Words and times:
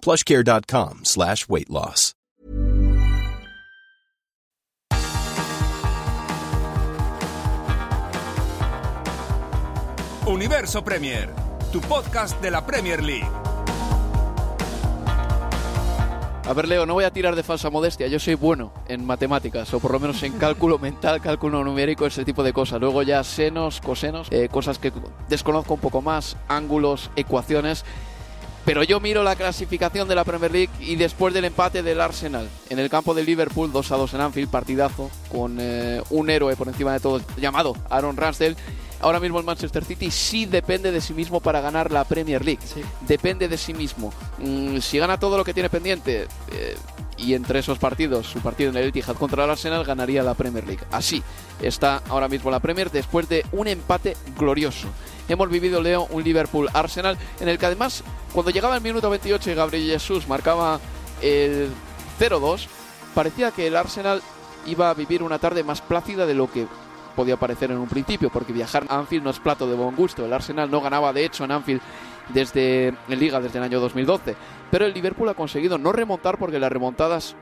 plushcare.com 0.00 1.00
slash 1.04 1.48
weight 1.48 1.70
loss. 1.70 2.14
Universo 10.28 10.84
Premier, 10.84 11.30
tu 11.72 11.80
podcast 11.80 12.38
de 12.42 12.50
la 12.50 12.66
Premier 12.66 13.02
League. 13.02 13.30
A 16.48 16.54
ver, 16.54 16.66
Leo, 16.66 16.86
no 16.86 16.94
voy 16.94 17.04
a 17.04 17.10
tirar 17.10 17.36
de 17.36 17.42
falsa 17.42 17.68
modestia. 17.68 18.06
Yo 18.08 18.18
soy 18.18 18.34
bueno 18.34 18.72
en 18.88 19.04
matemáticas, 19.04 19.72
o 19.74 19.80
por 19.80 19.90
lo 19.92 20.00
menos 20.00 20.22
en 20.22 20.32
cálculo 20.32 20.78
mental, 20.80 21.20
cálculo 21.20 21.62
numérico, 21.62 22.06
ese 22.06 22.24
tipo 22.24 22.42
de 22.42 22.54
cosas. 22.54 22.80
Luego 22.80 23.02
ya 23.02 23.22
senos, 23.24 23.80
cosenos, 23.80 24.28
eh, 24.30 24.48
cosas 24.50 24.78
que 24.78 24.90
desconozco 25.28 25.74
un 25.74 25.80
poco 25.80 26.02
más, 26.02 26.36
ángulos, 26.48 27.10
ecuaciones. 27.16 27.84
Pero 28.68 28.82
yo 28.82 29.00
miro 29.00 29.22
la 29.22 29.34
clasificación 29.34 30.08
de 30.08 30.14
la 30.14 30.24
Premier 30.24 30.52
League 30.52 30.68
y 30.78 30.96
después 30.96 31.32
del 31.32 31.46
empate 31.46 31.82
del 31.82 32.02
Arsenal 32.02 32.50
en 32.68 32.78
el 32.78 32.90
campo 32.90 33.14
de 33.14 33.24
Liverpool, 33.24 33.72
2 33.72 33.92
a 33.92 33.96
2 33.96 34.12
en 34.12 34.20
Anfield, 34.20 34.50
partidazo, 34.50 35.10
con 35.32 35.56
eh, 35.58 36.02
un 36.10 36.28
héroe 36.28 36.54
por 36.54 36.68
encima 36.68 36.92
de 36.92 37.00
todo, 37.00 37.22
llamado 37.38 37.74
Aaron 37.88 38.18
Ramsdale. 38.18 38.56
Ahora 39.00 39.20
mismo 39.20 39.38
el 39.38 39.46
Manchester 39.46 39.86
City 39.86 40.10
sí 40.10 40.44
depende 40.44 40.92
de 40.92 41.00
sí 41.00 41.14
mismo 41.14 41.40
para 41.40 41.62
ganar 41.62 41.90
la 41.90 42.04
Premier 42.04 42.44
League. 42.44 42.60
Depende 43.06 43.48
de 43.48 43.56
sí 43.56 43.72
mismo. 43.72 44.12
Mm, 44.36 44.80
si 44.80 44.98
gana 44.98 45.18
todo 45.18 45.38
lo 45.38 45.44
que 45.44 45.54
tiene 45.54 45.70
pendiente, 45.70 46.28
eh, 46.52 46.76
y 47.16 47.32
entre 47.32 47.60
esos 47.60 47.78
partidos, 47.78 48.26
su 48.26 48.40
partido 48.40 48.68
en 48.68 48.76
el 48.76 48.88
Etihad 48.88 49.16
contra 49.16 49.44
el 49.44 49.50
Arsenal, 49.50 49.82
ganaría 49.82 50.22
la 50.22 50.34
Premier 50.34 50.66
League. 50.66 50.84
Así 50.90 51.22
está 51.62 52.02
ahora 52.10 52.28
mismo 52.28 52.50
la 52.50 52.60
Premier 52.60 52.90
después 52.90 53.30
de 53.30 53.46
un 53.52 53.66
empate 53.66 54.14
glorioso. 54.38 54.88
Hemos 55.28 55.50
vivido, 55.50 55.82
Leo, 55.82 56.06
un 56.10 56.24
Liverpool-Arsenal 56.24 57.18
en 57.40 57.48
el 57.48 57.58
que 57.58 57.66
además, 57.66 58.02
cuando 58.32 58.50
llegaba 58.50 58.76
el 58.76 58.82
minuto 58.82 59.10
28 59.10 59.50
y 59.50 59.54
Gabriel 59.54 59.90
Jesús 59.90 60.26
marcaba 60.26 60.80
el 61.20 61.68
0-2, 62.18 62.66
parecía 63.14 63.50
que 63.50 63.66
el 63.66 63.76
Arsenal 63.76 64.22
iba 64.66 64.88
a 64.88 64.94
vivir 64.94 65.22
una 65.22 65.38
tarde 65.38 65.62
más 65.62 65.82
plácida 65.82 66.24
de 66.24 66.34
lo 66.34 66.50
que 66.50 66.66
podía 67.14 67.36
parecer 67.36 67.70
en 67.70 67.78
un 67.78 67.88
principio, 67.88 68.30
porque 68.30 68.52
viajar 68.52 68.86
a 68.88 68.98
Anfield 68.98 69.24
no 69.24 69.30
es 69.30 69.40
plato 69.40 69.68
de 69.68 69.74
buen 69.74 69.96
gusto. 69.96 70.24
El 70.24 70.32
Arsenal 70.32 70.70
no 70.70 70.80
ganaba, 70.80 71.12
de 71.12 71.24
hecho, 71.24 71.44
en 71.44 71.52
Anfield 71.52 71.82
desde 72.28 72.88
en 72.88 73.18
Liga 73.18 73.40
desde 73.40 73.58
el 73.58 73.64
año 73.64 73.80
2012. 73.80 74.36
Pero 74.70 74.86
el 74.86 74.94
Liverpool 74.94 75.28
ha 75.28 75.34
conseguido 75.34 75.78
no 75.78 75.92
remontar 75.92 76.38
porque 76.38 76.58
las 76.58 76.72
remontadas 76.72 77.36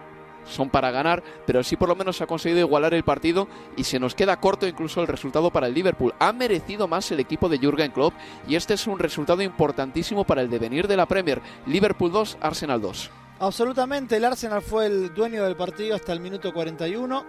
son 0.47 0.71
para 0.71 0.91
ganar, 0.91 1.23
pero 1.47 1.63
sí 1.63 1.77
por 1.77 1.89
lo 1.89 1.97
menos 1.97 2.21
ha 2.21 2.27
conseguido 2.27 2.61
igualar 2.61 2.95
el 2.95 3.05
partido 3.05 3.49
y 3.77 3.85
se 3.85 3.99
nos 3.99 4.15
queda 4.15 4.41
corto 4.41 4.67
incluso 4.67 5.01
el 5.01 5.07
resultado 5.07 5.51
para 5.51 5.67
el 5.67 5.75
Liverpool. 5.75 6.15
Ha 6.19 6.33
merecido 6.33 6.89
más 6.89 7.11
el 7.11 7.21
equipo 7.21 7.49
de 7.49 7.59
Jürgen 7.59 7.93
Klopp 7.93 8.15
y 8.49 8.57
este 8.57 8.75
es 8.75 8.87
un 8.87 8.99
resultado 8.99 9.43
importantísimo 9.43 10.25
para 10.25 10.43
el 10.43 10.51
devenir 10.51 10.89
de 10.89 10.97
la 10.97 11.07
Premier. 11.07 11.43
Liverpool 11.67 12.13
2, 12.13 12.39
Arsenal 12.41 12.81
2. 12.81 13.11
Absolutamente, 13.39 14.17
el 14.17 14.25
Arsenal 14.25 14.63
fue 14.63 14.87
el 14.87 15.15
dueño 15.15 15.45
del 15.45 15.57
partido 15.57 15.95
hasta 15.95 16.13
el 16.13 16.21
minuto 16.21 16.55
41 16.55 17.25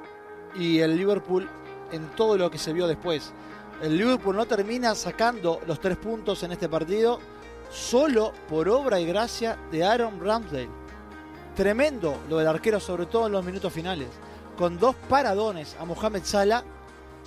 y 0.55 0.79
el 0.79 0.95
Liverpool 0.95 1.49
en 1.91 2.07
todo 2.15 2.37
lo 2.37 2.49
que 2.49 2.57
se 2.57 2.73
vio 2.73 2.87
después. 2.87 3.33
El 3.81 3.97
Liverpool 3.97 4.35
no 4.35 4.45
termina 4.45 4.95
sacando 4.95 5.61
los 5.67 5.79
tres 5.79 5.97
puntos 5.97 6.41
en 6.43 6.51
este 6.51 6.69
partido 6.69 7.19
solo 7.69 8.33
por 8.47 8.69
obra 8.69 8.99
y 8.99 9.05
gracia 9.05 9.57
de 9.71 9.83
Aaron 9.83 10.19
Ramsdale. 10.19 10.86
Tremendo 11.57 12.23
lo 12.29 12.37
del 12.37 12.45
arquero, 12.45 12.79
sobre 12.79 13.07
todo 13.07 13.25
en 13.25 13.31
los 13.31 13.43
minutos 13.43 13.73
finales. 13.73 14.09
Con 14.55 14.77
dos 14.77 14.95
paradones 15.09 15.75
a 15.79 15.85
Mohamed 15.85 16.21
Salah, 16.23 16.63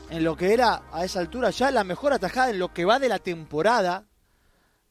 en 0.09 0.23
lo 0.23 0.37
que 0.37 0.55
era 0.55 0.85
a 0.93 1.05
esa 1.05 1.19
altura 1.19 1.51
ya 1.51 1.73
la 1.73 1.83
mejor 1.83 2.13
atajada 2.13 2.51
en 2.51 2.61
lo 2.61 2.73
que 2.73 2.85
va 2.85 3.01
de 3.01 3.09
la 3.09 3.19
temporada, 3.19 4.07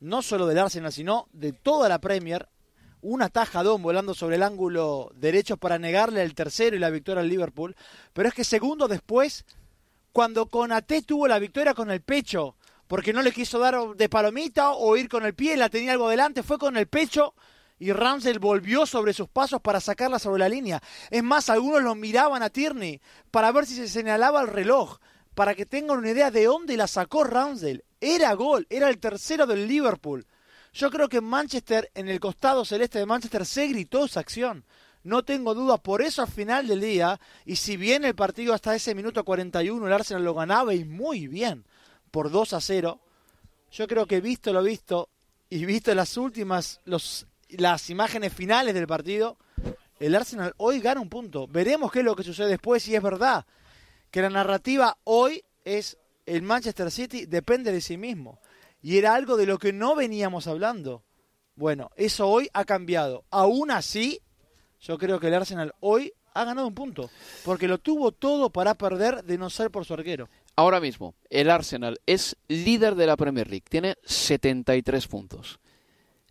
no 0.01 0.21
solo 0.21 0.45
del 0.45 0.59
Arsenal, 0.59 0.91
sino 0.91 1.29
de 1.31 1.53
toda 1.53 1.87
la 1.87 2.01
Premier. 2.01 2.49
Un 2.99 3.21
atajadón 3.21 3.81
volando 3.81 4.13
sobre 4.13 4.35
el 4.35 4.43
ángulo 4.43 5.09
derecho 5.15 5.55
para 5.55 5.79
negarle 5.79 6.21
el 6.21 6.35
tercero 6.35 6.75
y 6.75 6.79
la 6.79 6.89
victoria 6.89 7.21
al 7.21 7.29
Liverpool. 7.29 7.77
Pero 8.11 8.27
es 8.27 8.35
que 8.35 8.43
segundo 8.43 8.89
después, 8.89 9.45
cuando 10.11 10.47
Konaté 10.47 11.01
tuvo 11.01 11.29
la 11.29 11.39
victoria 11.39 11.73
con 11.73 11.91
el 11.91 12.01
pecho, 12.01 12.57
porque 12.89 13.13
no 13.13 13.21
le 13.21 13.31
quiso 13.31 13.57
dar 13.57 13.95
de 13.95 14.09
palomita 14.09 14.71
o 14.71 14.97
ir 14.97 15.07
con 15.07 15.25
el 15.25 15.33
pie, 15.33 15.55
la 15.55 15.69
tenía 15.69 15.93
algo 15.93 16.09
delante, 16.09 16.43
fue 16.43 16.57
con 16.57 16.75
el 16.75 16.87
pecho 16.87 17.33
y 17.79 17.93
Ramsel 17.93 18.39
volvió 18.39 18.85
sobre 18.85 19.13
sus 19.13 19.29
pasos 19.29 19.61
para 19.61 19.79
sacarla 19.79 20.19
sobre 20.19 20.39
la 20.39 20.49
línea. 20.49 20.83
Es 21.09 21.23
más, 21.23 21.49
algunos 21.49 21.81
lo 21.81 21.95
miraban 21.95 22.43
a 22.43 22.49
Tierney 22.49 23.01
para 23.31 23.51
ver 23.51 23.65
si 23.65 23.75
se 23.75 23.87
señalaba 23.87 24.41
el 24.41 24.47
reloj, 24.47 24.97
para 25.33 25.55
que 25.55 25.65
tengan 25.65 25.97
una 25.97 26.11
idea 26.11 26.29
de 26.29 26.45
dónde 26.45 26.75
la 26.75 26.87
sacó 26.87 27.23
Ramsdale. 27.23 27.85
Era 28.01 28.33
gol, 28.33 28.67
era 28.69 28.89
el 28.89 28.99
tercero 28.99 29.47
del 29.47 29.67
Liverpool. 29.67 30.27
Yo 30.73 30.91
creo 30.91 31.09
que 31.09 31.17
en 31.17 31.23
Manchester, 31.23 31.89
en 31.95 32.09
el 32.09 32.19
costado 32.19 32.65
celeste 32.65 32.99
de 32.99 33.05
Manchester, 33.05 33.45
se 33.45 33.67
gritó 33.67 34.05
esa 34.05 34.19
acción. 34.19 34.65
No 35.03 35.23
tengo 35.23 35.55
duda, 35.55 35.77
por 35.77 36.01
eso 36.01 36.21
al 36.21 36.27
final 36.27 36.67
del 36.67 36.81
día, 36.81 37.19
y 37.45 37.55
si 37.55 37.77
bien 37.77 38.03
el 38.03 38.15
partido 38.15 38.53
hasta 38.53 38.75
ese 38.75 38.93
minuto 38.93 39.23
41 39.23 39.87
el 39.87 39.93
Arsenal 39.93 40.25
lo 40.25 40.33
ganaba 40.33 40.73
y 40.73 40.83
muy 40.83 41.27
bien, 41.27 41.65
por 42.11 42.29
2 42.29 42.53
a 42.53 42.61
0, 42.61 42.99
yo 43.71 43.87
creo 43.87 44.05
que 44.05 44.19
visto 44.19 44.51
lo 44.51 44.61
visto 44.61 45.09
y 45.49 45.65
visto 45.65 45.95
las 45.95 46.17
últimas, 46.17 46.81
los, 46.83 47.25
las 47.57 47.89
imágenes 47.89 48.33
finales 48.33 48.73
del 48.73 48.87
partido, 48.87 49.37
el 49.99 50.15
Arsenal 50.15 50.53
hoy 50.57 50.79
gana 50.79 51.01
un 51.01 51.09
punto. 51.09 51.47
Veremos 51.47 51.91
qué 51.91 51.99
es 51.99 52.05
lo 52.05 52.15
que 52.15 52.23
sucede 52.23 52.49
después, 52.49 52.83
si 52.83 52.95
es 52.95 53.01
verdad 53.01 53.45
que 54.11 54.21
la 54.21 54.29
narrativa 54.29 54.97
hoy 55.03 55.43
es 55.65 55.97
el 56.25 56.41
Manchester 56.41 56.91
City 56.91 57.25
depende 57.25 57.71
de 57.71 57.81
sí 57.81 57.97
mismo. 57.97 58.39
Y 58.81 58.97
era 58.97 59.15
algo 59.15 59.35
de 59.35 59.45
lo 59.45 59.57
que 59.57 59.73
no 59.73 59.95
veníamos 59.95 60.47
hablando. 60.47 61.03
Bueno, 61.55 61.91
eso 61.95 62.27
hoy 62.27 62.49
ha 62.53 62.65
cambiado. 62.65 63.25
Aún 63.29 63.71
así, 63.71 64.21
yo 64.79 64.97
creo 64.97 65.19
que 65.19 65.27
el 65.27 65.33
Arsenal 65.33 65.73
hoy 65.81 66.13
ha 66.33 66.45
ganado 66.45 66.67
un 66.67 66.75
punto. 66.75 67.09
Porque 67.43 67.67
lo 67.67 67.79
tuvo 67.79 68.11
todo 68.11 68.49
para 68.51 68.75
perder 68.75 69.23
de 69.23 69.37
no 69.37 69.49
ser 69.49 69.69
por 69.69 69.85
su 69.85 69.93
arquero. 69.93 70.29
Ahora 70.55 70.79
mismo, 70.79 71.15
el 71.29 71.49
Arsenal 71.49 71.99
es 72.05 72.37
líder 72.47 72.95
de 72.95 73.07
la 73.07 73.17
Premier 73.17 73.49
League. 73.49 73.65
Tiene 73.67 73.97
73 74.03 75.07
puntos. 75.07 75.59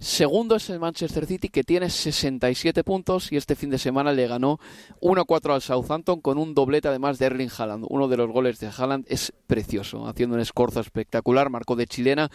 Segundo 0.00 0.54
es 0.54 0.70
el 0.70 0.78
Manchester 0.78 1.26
City 1.26 1.48
que 1.48 1.64
tiene 1.64 1.90
67 1.90 2.84
puntos 2.84 3.32
y 3.32 3.36
este 3.36 3.56
fin 3.56 3.68
de 3.68 3.78
semana 3.78 4.12
le 4.12 4.28
ganó 4.28 4.60
1-4 5.00 5.54
al 5.54 5.60
Southampton 5.60 6.20
con 6.20 6.38
un 6.38 6.54
doblete 6.54 6.86
además 6.86 7.18
de 7.18 7.26
Erling 7.26 7.50
Haaland. 7.58 7.84
Uno 7.88 8.06
de 8.06 8.16
los 8.16 8.30
goles 8.30 8.60
de 8.60 8.68
Haaland 8.68 9.06
es 9.08 9.32
precioso, 9.48 10.06
haciendo 10.06 10.36
un 10.36 10.40
escorzo 10.40 10.78
espectacular, 10.78 11.50
marcó 11.50 11.74
de 11.74 11.88
chilena 11.88 12.30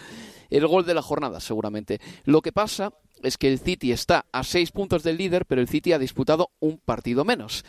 el 0.50 0.68
gol 0.68 0.86
de 0.86 0.94
la 0.94 1.02
jornada 1.02 1.40
seguramente. 1.40 2.02
Lo 2.26 2.42
que 2.42 2.52
pasa 2.52 2.92
es 3.22 3.38
que 3.38 3.48
el 3.48 3.60
City 3.60 3.94
está 3.94 4.26
a 4.34 4.44
6 4.44 4.72
puntos 4.72 5.04
del 5.04 5.16
líder, 5.16 5.46
pero 5.46 5.62
el 5.62 5.70
City 5.70 5.94
ha 5.94 6.00
disputado 6.00 6.52
un 6.60 6.80
partido 6.80 7.24
menos. 7.24 7.64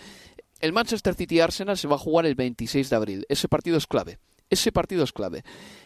El 0.59 0.73
Manchester 0.73 1.15
City 1.15 1.39
Arsenal 1.39 1.79
se 1.79 1.87
va 1.87 1.95
a 1.95 2.01
jugar 2.01 2.27
el 2.27 2.35
26 2.35 2.91
de 2.91 2.97
abril. 2.97 3.27
Ese 3.29 3.47
partido 3.47 3.77
es 3.77 3.87
clave. 3.87 4.19
Ese 4.51 4.73
partido 4.73 5.05
es 5.05 5.13
clave. 5.13 5.45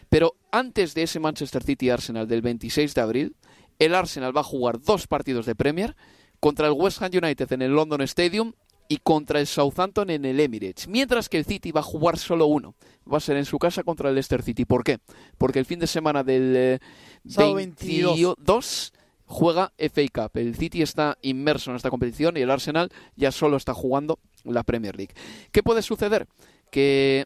Pero 0.09 0.35
antes 0.51 0.95
de 0.95 1.03
ese 1.03 1.19
Manchester 1.19 1.63
City 1.63 1.91
Arsenal 1.91 2.27
del 2.27 2.41
26 2.41 2.95
de 2.95 3.01
abril, 3.01 3.35
el 3.79 3.95
Arsenal 3.95 4.35
va 4.35 4.41
a 4.41 4.45
jugar 4.45 4.79
dos 4.81 5.07
partidos 5.07 5.45
de 5.45 5.55
Premier 5.55 5.95
contra 6.39 6.67
el 6.67 6.73
West 6.73 7.01
Ham 7.01 7.11
United 7.13 7.51
en 7.51 7.61
el 7.61 7.71
London 7.71 8.01
Stadium 8.01 8.53
y 8.87 8.97
contra 8.97 9.39
el 9.39 9.47
Southampton 9.47 10.09
en 10.09 10.25
el 10.25 10.39
Emirates, 10.39 10.87
mientras 10.87 11.29
que 11.29 11.37
el 11.37 11.45
City 11.45 11.71
va 11.71 11.81
a 11.81 11.83
jugar 11.83 12.17
solo 12.17 12.47
uno. 12.47 12.75
Va 13.11 13.17
a 13.17 13.21
ser 13.21 13.37
en 13.37 13.45
su 13.45 13.59
casa 13.59 13.83
contra 13.83 14.09
el 14.09 14.15
Leicester 14.15 14.41
City. 14.41 14.65
¿Por 14.65 14.83
qué? 14.83 14.97
Porque 15.37 15.59
el 15.59 15.65
fin 15.65 15.79
de 15.79 15.87
semana 15.87 16.23
del 16.23 16.53
eh, 16.55 16.79
22 17.23 18.15
22. 18.15 18.93
juega 19.25 19.71
FA 19.77 20.01
Cup. 20.11 20.37
El 20.37 20.55
City 20.55 20.81
está 20.81 21.17
inmerso 21.21 21.69
en 21.69 21.77
esta 21.77 21.91
competición 21.91 22.35
y 22.37 22.41
el 22.41 22.49
Arsenal 22.49 22.91
ya 23.15 23.31
solo 23.31 23.57
está 23.57 23.75
jugando 23.75 24.19
la 24.43 24.63
Premier 24.63 24.97
League. 24.97 25.13
¿Qué 25.51 25.61
puede 25.61 25.83
suceder? 25.83 26.27
Que 26.71 27.25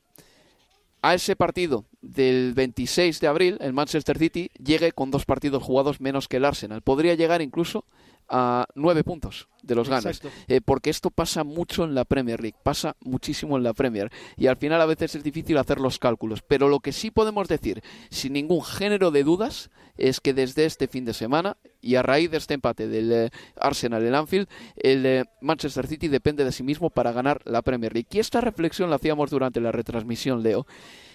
a 1.03 1.13
ese 1.13 1.35
partido 1.35 1.85
del 2.01 2.53
26 2.53 3.19
de 3.19 3.27
abril, 3.27 3.57
el 3.59 3.73
Manchester 3.73 4.17
City 4.17 4.49
llegue 4.57 4.93
con 4.93 5.11
dos 5.11 5.25
partidos 5.25 5.61
jugados 5.61 5.99
menos 5.99 6.29
que 6.29 6.37
el 6.37 6.45
Arsenal. 6.45 6.81
Podría 6.81 7.13
llegar 7.13 7.41
incluso 7.41 7.83
a 8.29 8.65
nueve 8.75 9.03
puntos 9.03 9.47
de 9.63 9.75
los 9.75 9.89
ganes. 9.89 10.21
Eh, 10.47 10.61
porque 10.63 10.89
esto 10.89 11.09
pasa 11.09 11.43
mucho 11.43 11.83
en 11.85 11.95
la 11.95 12.05
Premier 12.05 12.41
League, 12.41 12.57
pasa 12.61 12.95
muchísimo 13.01 13.57
en 13.57 13.63
la 13.63 13.73
Premier. 13.73 14.11
Y 14.37 14.47
al 14.47 14.57
final 14.57 14.81
a 14.81 14.85
veces 14.85 15.15
es 15.15 15.23
difícil 15.23 15.57
hacer 15.57 15.79
los 15.79 15.99
cálculos. 15.99 16.41
Pero 16.41 16.67
lo 16.67 16.79
que 16.79 16.91
sí 16.91 17.11
podemos 17.11 17.47
decir, 17.47 17.81
sin 18.09 18.33
ningún 18.33 18.63
género 18.63 19.11
de 19.11 19.23
dudas, 19.23 19.71
es 19.97 20.19
que 20.19 20.33
desde 20.33 20.65
este 20.65 20.87
fin 20.87 21.05
de 21.05 21.13
semana 21.13 21.57
y 21.81 21.95
a 21.95 22.03
raíz 22.03 22.31
de 22.31 22.37
este 22.37 22.53
empate 22.53 22.87
del 22.87 23.11
eh, 23.11 23.29
Arsenal 23.55 24.05
en 24.05 24.15
Anfield, 24.15 24.47
el 24.75 25.05
eh, 25.05 25.25
Manchester 25.41 25.87
City 25.87 26.07
depende 26.07 26.43
de 26.43 26.51
sí 26.51 26.63
mismo 26.63 26.89
para 26.89 27.11
ganar 27.11 27.41
la 27.45 27.61
Premier 27.61 27.93
League. 27.93 28.09
Y 28.11 28.19
esta 28.19 28.41
reflexión 28.41 28.89
la 28.89 28.97
hacíamos 28.97 29.29
durante 29.29 29.61
la 29.61 29.71
retransmisión, 29.71 30.43
Leo 30.43 30.65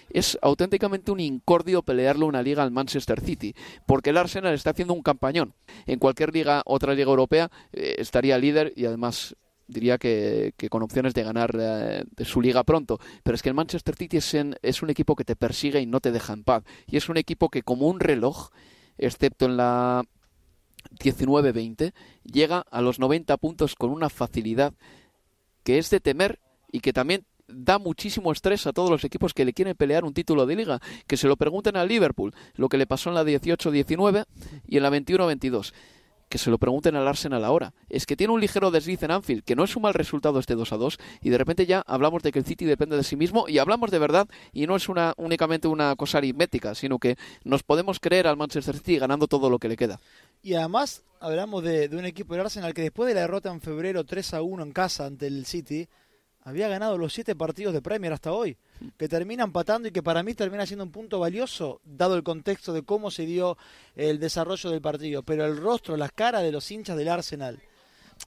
es 0.09 0.37
auténticamente 0.41 1.11
un 1.11 1.19
incordio 1.19 1.81
pelearle 1.81 2.25
una 2.25 2.41
liga 2.41 2.63
al 2.63 2.71
Manchester 2.71 3.21
City, 3.21 3.55
porque 3.85 4.11
el 4.11 4.17
Arsenal 4.17 4.53
está 4.53 4.71
haciendo 4.71 4.93
un 4.93 5.01
campañón. 5.01 5.53
En 5.85 5.99
cualquier 5.99 6.33
liga, 6.33 6.61
otra 6.65 6.93
liga 6.93 7.09
europea, 7.09 7.51
eh, 7.73 7.95
estaría 7.99 8.37
líder 8.37 8.73
y 8.75 8.85
además 8.85 9.35
diría 9.67 9.97
que, 9.97 10.53
con 10.69 10.81
opciones 10.81 11.13
de 11.13 11.23
ganar 11.23 11.55
eh, 11.59 12.03
de 12.15 12.25
su 12.25 12.41
liga 12.41 12.63
pronto. 12.63 12.99
Pero 13.23 13.35
es 13.35 13.41
que 13.41 13.49
el 13.49 13.55
Manchester 13.55 13.95
City 13.95 14.17
es, 14.17 14.35
es 14.61 14.81
un 14.81 14.89
equipo 14.89 15.15
que 15.15 15.23
te 15.23 15.35
persigue 15.35 15.79
y 15.79 15.85
no 15.85 15.99
te 15.99 16.11
deja 16.11 16.33
en 16.33 16.43
paz. 16.43 16.63
Y 16.87 16.97
es 16.97 17.07
un 17.07 17.17
equipo 17.17 17.49
que 17.49 17.61
como 17.61 17.87
un 17.87 17.99
reloj, 17.99 18.49
excepto 18.97 19.45
en 19.45 19.57
la 19.57 20.03
19-20, 20.99 21.93
llega 22.23 22.65
a 22.69 22.81
los 22.81 22.99
90 22.99 23.37
puntos 23.37 23.75
con 23.75 23.91
una 23.91 24.09
facilidad 24.09 24.73
que 25.63 25.77
es 25.77 25.89
de 25.89 25.99
temer 25.99 26.39
y 26.71 26.79
que 26.79 26.93
también 26.93 27.25
da 27.51 27.79
muchísimo 27.79 28.31
estrés 28.31 28.67
a 28.67 28.73
todos 28.73 28.89
los 28.89 29.03
equipos 29.03 29.33
que 29.33 29.45
le 29.45 29.53
quieren 29.53 29.75
pelear 29.75 30.05
un 30.05 30.13
título 30.13 30.45
de 30.45 30.55
liga. 30.55 30.79
Que 31.07 31.17
se 31.17 31.27
lo 31.27 31.35
pregunten 31.35 31.75
al 31.75 31.87
Liverpool, 31.87 32.33
lo 32.55 32.69
que 32.69 32.77
le 32.77 32.87
pasó 32.87 33.09
en 33.09 33.15
la 33.15 33.23
18-19 33.23 34.25
y 34.67 34.77
en 34.77 34.83
la 34.83 34.89
21-22. 34.89 35.73
Que 36.29 36.37
se 36.37 36.51
lo 36.51 36.59
pregunten 36.59 36.95
al 36.95 37.07
Arsenal 37.07 37.43
ahora. 37.43 37.73
Es 37.89 38.05
que 38.05 38.15
tiene 38.15 38.33
un 38.33 38.39
ligero 38.39 38.69
desliz 38.69 39.01
en 39.01 39.09
Anfield, 39.09 39.43
que 39.43 39.55
no 39.55 39.63
es 39.63 39.75
un 39.75 39.81
mal 39.81 39.95
resultado 39.95 40.37
este 40.39 40.53
2 40.53 40.73
a 40.73 40.77
2, 40.77 40.99
y 41.23 41.31
de 41.31 41.37
repente 41.39 41.65
ya 41.65 41.83
hablamos 41.87 42.21
de 42.21 42.31
que 42.31 42.37
el 42.37 42.45
City 42.45 42.65
depende 42.65 42.95
de 42.95 43.03
sí 43.03 43.15
mismo, 43.15 43.45
y 43.47 43.57
hablamos 43.57 43.89
de 43.89 43.97
verdad, 43.97 44.27
y 44.53 44.67
no 44.67 44.75
es 44.75 44.89
una, 44.89 45.15
únicamente 45.17 45.67
una 45.67 45.95
cosa 45.95 46.19
aritmética, 46.19 46.75
sino 46.75 46.99
que 46.99 47.17
nos 47.43 47.63
podemos 47.63 47.99
creer 47.99 48.27
al 48.27 48.37
Manchester 48.37 48.77
City 48.77 48.99
ganando 48.99 49.27
todo 49.27 49.49
lo 49.49 49.57
que 49.57 49.69
le 49.69 49.75
queda. 49.75 49.99
Y 50.43 50.53
además 50.53 51.03
hablamos 51.19 51.63
de, 51.63 51.89
de 51.89 51.97
un 51.97 52.05
equipo 52.05 52.35
del 52.35 52.45
Arsenal 52.45 52.75
que 52.75 52.83
después 52.83 53.07
de 53.07 53.15
la 53.15 53.21
derrota 53.21 53.51
en 53.51 53.59
febrero 53.59 54.03
3 54.03 54.35
a 54.35 54.43
1 54.43 54.61
en 54.61 54.71
casa 54.71 55.07
ante 55.07 55.25
el 55.25 55.47
City, 55.47 55.89
había 56.43 56.67
ganado 56.67 56.97
los 56.97 57.13
siete 57.13 57.35
partidos 57.35 57.73
de 57.73 57.81
Premier 57.81 58.13
hasta 58.13 58.31
hoy, 58.31 58.57
que 58.97 59.07
termina 59.07 59.43
empatando 59.43 59.87
y 59.87 59.91
que 59.91 60.01
para 60.01 60.23
mí 60.23 60.33
termina 60.33 60.65
siendo 60.65 60.85
un 60.85 60.91
punto 60.91 61.19
valioso, 61.19 61.81
dado 61.83 62.15
el 62.15 62.23
contexto 62.23 62.73
de 62.73 62.83
cómo 62.83 63.11
se 63.11 63.25
dio 63.25 63.57
el 63.95 64.19
desarrollo 64.19 64.69
del 64.69 64.81
partido. 64.81 65.23
Pero 65.23 65.45
el 65.45 65.57
rostro, 65.57 65.97
las 65.97 66.11
caras 66.11 66.43
de 66.43 66.51
los 66.51 66.69
hinchas 66.71 66.97
del 66.97 67.09
Arsenal, 67.09 67.59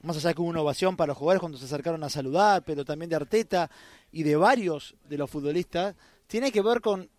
más 0.03 0.17
allá 0.17 0.33
que 0.33 0.41
hubo 0.41 0.49
una 0.49 0.61
ovación 0.61 0.95
para 0.95 1.09
los 1.09 1.17
jugadores 1.17 1.39
cuando 1.39 1.57
se 1.57 1.65
acercaron 1.65 2.03
a 2.03 2.09
saludar, 2.09 2.63
pero 2.63 2.85
también 2.85 3.09
de 3.09 3.15
Arteta 3.15 3.69
y 4.11 4.23
de 4.23 4.35
varios 4.35 4.95
de 5.09 5.17
los 5.17 5.29
futbolistas, 5.29 5.95
tiene 6.27 6.51
que 6.51 6.61
ver 6.61 6.81
con, 6.81 7.09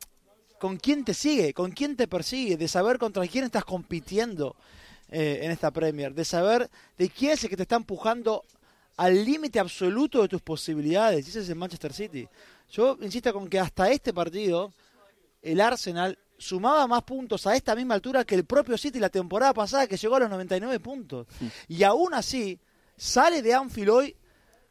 con 0.59 0.77
quién 0.77 1.05
te 1.05 1.15
sigue, 1.15 1.55
con 1.55 1.73
quién 1.73 1.97
te 1.97 2.09
persigue, 2.09 2.57
de 2.57 2.69
saber 2.69 2.99
contra 2.99 3.27
quién 3.27 3.45
estás 3.45 3.65
compitiendo 3.65 4.57
eh, 5.11 5.41
en 5.43 5.51
esta 5.51 5.71
Premier, 5.71 6.15
de 6.15 6.25
saber 6.25 6.71
de 6.99 7.09
quién 7.09 7.33
es 7.33 7.45
el 7.45 7.51
que 7.51 7.57
te 7.57 7.63
está 7.63 7.77
empujando 7.77 8.45
al 8.97 9.25
límite 9.25 9.59
absoluto 9.59 10.23
de 10.23 10.29
tus 10.29 10.43
posibilidades. 10.43 11.27
Y 11.27 11.31
ese 11.31 11.41
es 11.41 11.49
el 11.49 11.57
Manchester 11.57 11.93
City. 11.93 12.29
Yo 12.71 12.97
insisto 13.01 13.33
con 13.33 13.49
que 13.49 13.59
hasta 13.59 13.91
este 13.91 14.13
partido 14.13 14.73
el 15.43 15.61
Arsenal 15.61 16.19
sumaba 16.39 16.87
más 16.87 17.03
puntos 17.03 17.47
a 17.47 17.55
esta 17.55 17.75
misma 17.75 17.95
altura 17.95 18.25
que 18.25 18.35
el 18.35 18.45
propio 18.45 18.77
City 18.77 18.99
la 18.99 19.09
temporada 19.09 19.55
pasada 19.55 19.87
que 19.87 19.97
llegó 19.97 20.17
a 20.17 20.21
los 20.21 20.31
99 20.31 20.81
puntos. 20.81 21.27
Y 21.69 21.83
aún 21.83 22.15
así 22.15 22.59
sale 22.97 23.43
de 23.43 23.55
Anfield 23.55 23.91
hoy 23.91 24.17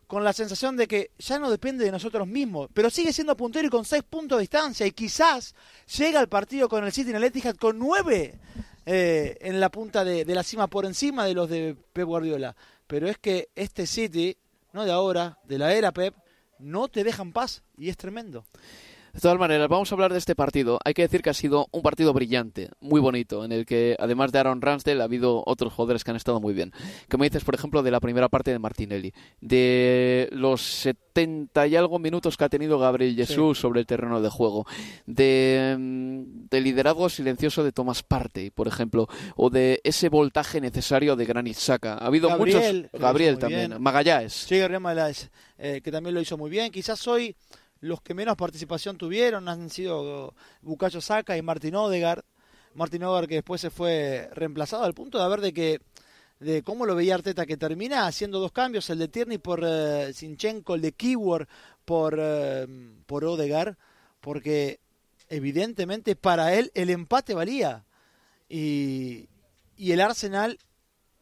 con 0.07 0.23
la 0.23 0.33
sensación 0.33 0.77
de 0.77 0.87
que 0.87 1.11
ya 1.17 1.39
no 1.39 1.49
depende 1.49 1.85
de 1.85 1.91
nosotros 1.91 2.27
mismos, 2.27 2.69
pero 2.73 2.89
sigue 2.89 3.13
siendo 3.13 3.35
puntero 3.35 3.67
y 3.67 3.71
con 3.71 3.85
6 3.85 4.03
puntos 4.03 4.37
de 4.37 4.41
distancia 4.41 4.85
y 4.85 4.91
quizás 4.91 5.55
llega 5.97 6.19
al 6.19 6.29
partido 6.29 6.69
con 6.69 6.83
el 6.83 6.91
City 6.91 7.09
en 7.09 7.15
el 7.15 7.23
Etihad 7.23 7.55
con 7.55 7.79
9 7.79 8.39
eh, 8.85 9.37
en 9.41 9.59
la 9.59 9.69
punta 9.69 10.03
de, 10.03 10.25
de 10.25 10.35
la 10.35 10.43
cima 10.43 10.67
por 10.67 10.85
encima 10.85 11.25
de 11.25 11.33
los 11.33 11.49
de 11.49 11.75
Pep 11.93 12.05
Guardiola 12.05 12.55
pero 12.87 13.07
es 13.07 13.17
que 13.17 13.49
este 13.55 13.87
City, 13.87 14.37
no 14.71 14.85
de 14.85 14.91
ahora, 14.91 15.39
de 15.43 15.57
la 15.57 15.73
era 15.73 15.91
Pep, 15.91 16.15
no 16.59 16.87
te 16.87 17.03
deja 17.03 17.21
en 17.21 17.33
paz 17.33 17.63
y 17.77 17.89
es 17.89 17.97
tremendo. 17.97 18.45
De 19.13 19.19
todas 19.19 19.37
maneras, 19.37 19.69
vamos 19.69 19.91
a 19.91 19.95
hablar 19.95 20.11
de 20.11 20.17
este 20.17 20.33
partido. 20.33 20.79
Hay 20.83 20.95
que 20.95 21.03
decir 21.03 21.21
que 21.21 21.29
ha 21.29 21.35
sido 21.35 21.67
un 21.71 21.83
partido 21.83 22.13
brillante, 22.13 22.71
muy 22.81 22.99
bonito, 22.99 23.45
en 23.45 23.51
el 23.51 23.63
que 23.63 23.95
además 23.99 24.31
de 24.31 24.39
Aaron 24.39 24.59
Ramsdale 24.59 25.01
ha 25.01 25.03
habido 25.03 25.43
otros 25.45 25.71
jugadores 25.71 26.03
que 26.03 26.09
han 26.09 26.17
estado 26.17 26.39
muy 26.39 26.55
bien. 26.55 26.73
¿Qué 27.07 27.17
me 27.19 27.27
dices, 27.29 27.43
por 27.43 27.53
ejemplo, 27.53 27.83
de 27.83 27.91
la 27.91 27.99
primera 27.99 28.27
parte 28.27 28.49
de 28.49 28.57
Martinelli? 28.57 29.13
De 29.39 30.29
los 30.31 30.63
70 30.63 31.67
y 31.67 31.75
algo 31.75 31.99
minutos 31.99 32.37
que 32.37 32.45
ha 32.45 32.49
tenido 32.49 32.79
Gabriel 32.79 33.15
Jesús 33.15 33.59
sobre 33.59 33.81
el 33.81 33.85
terreno 33.85 34.19
de 34.19 34.29
juego. 34.29 34.65
De, 35.05 35.75
mm, 35.77 36.47
de 36.49 36.61
liderazgo 36.61 37.07
silencioso 37.07 37.63
de 37.63 37.71
Tomás 37.71 38.01
Partey, 38.01 38.49
por 38.49 38.67
ejemplo. 38.67 39.07
O 39.35 39.51
de 39.51 39.79
ese 39.83 40.09
voltaje 40.09 40.59
necesario 40.59 41.15
de 41.15 41.25
Granit 41.25 41.57
Xhaka. 41.57 41.99
Ha 41.99 42.07
habido 42.07 42.29
Gabriel, 42.29 42.89
muchos... 42.91 42.99
Gabriel 42.99 43.37
también. 43.37 43.79
Magallanes. 43.79 44.33
Sí, 44.33 44.57
Gabriel 44.57 44.81
Magallanes, 44.81 45.29
eh, 45.59 45.81
que 45.83 45.91
también 45.91 46.15
lo 46.15 46.21
hizo 46.21 46.35
muy 46.35 46.49
bien. 46.49 46.71
Quizás 46.71 47.07
hoy 47.07 47.35
los 47.83 48.01
que 48.01 48.13
menos 48.13 48.37
participación 48.37 48.97
tuvieron 48.97 49.49
han 49.49 49.69
sido 49.69 50.33
Bucayo 50.61 51.01
Saca 51.01 51.35
y 51.35 51.41
Martín 51.41 51.75
Odegaard. 51.75 52.23
Martín 52.75 53.03
Odegaard 53.03 53.27
que 53.27 53.35
después 53.35 53.59
se 53.59 53.69
fue 53.69 54.29
reemplazado 54.31 54.85
al 54.85 54.93
punto 54.93 55.17
de 55.17 55.23
haber 55.25 55.41
de 55.41 55.53
que 55.53 55.81
de 56.39 56.63
cómo 56.63 56.85
lo 56.85 56.95
veía 56.95 57.15
Arteta 57.15 57.45
que 57.45 57.57
termina 57.57 58.07
haciendo 58.07 58.39
dos 58.39 58.53
cambios, 58.53 58.89
el 58.89 58.99
de 58.99 59.09
Tierney 59.09 59.37
por 59.37 59.61
uh, 59.61 60.13
Sinchenko, 60.13 60.75
el 60.75 60.81
de 60.81 60.93
Keyword 60.93 61.47
por, 61.83 62.17
uh, 62.17 62.67
por 63.05 63.25
Odegaard, 63.25 63.75
porque 64.21 64.79
evidentemente 65.29 66.15
para 66.15 66.53
él 66.53 66.71
el 66.75 66.89
empate 66.89 67.33
valía. 67.33 67.83
Y, 68.47 69.27
y 69.75 69.91
el 69.91 69.99
Arsenal 69.99 70.57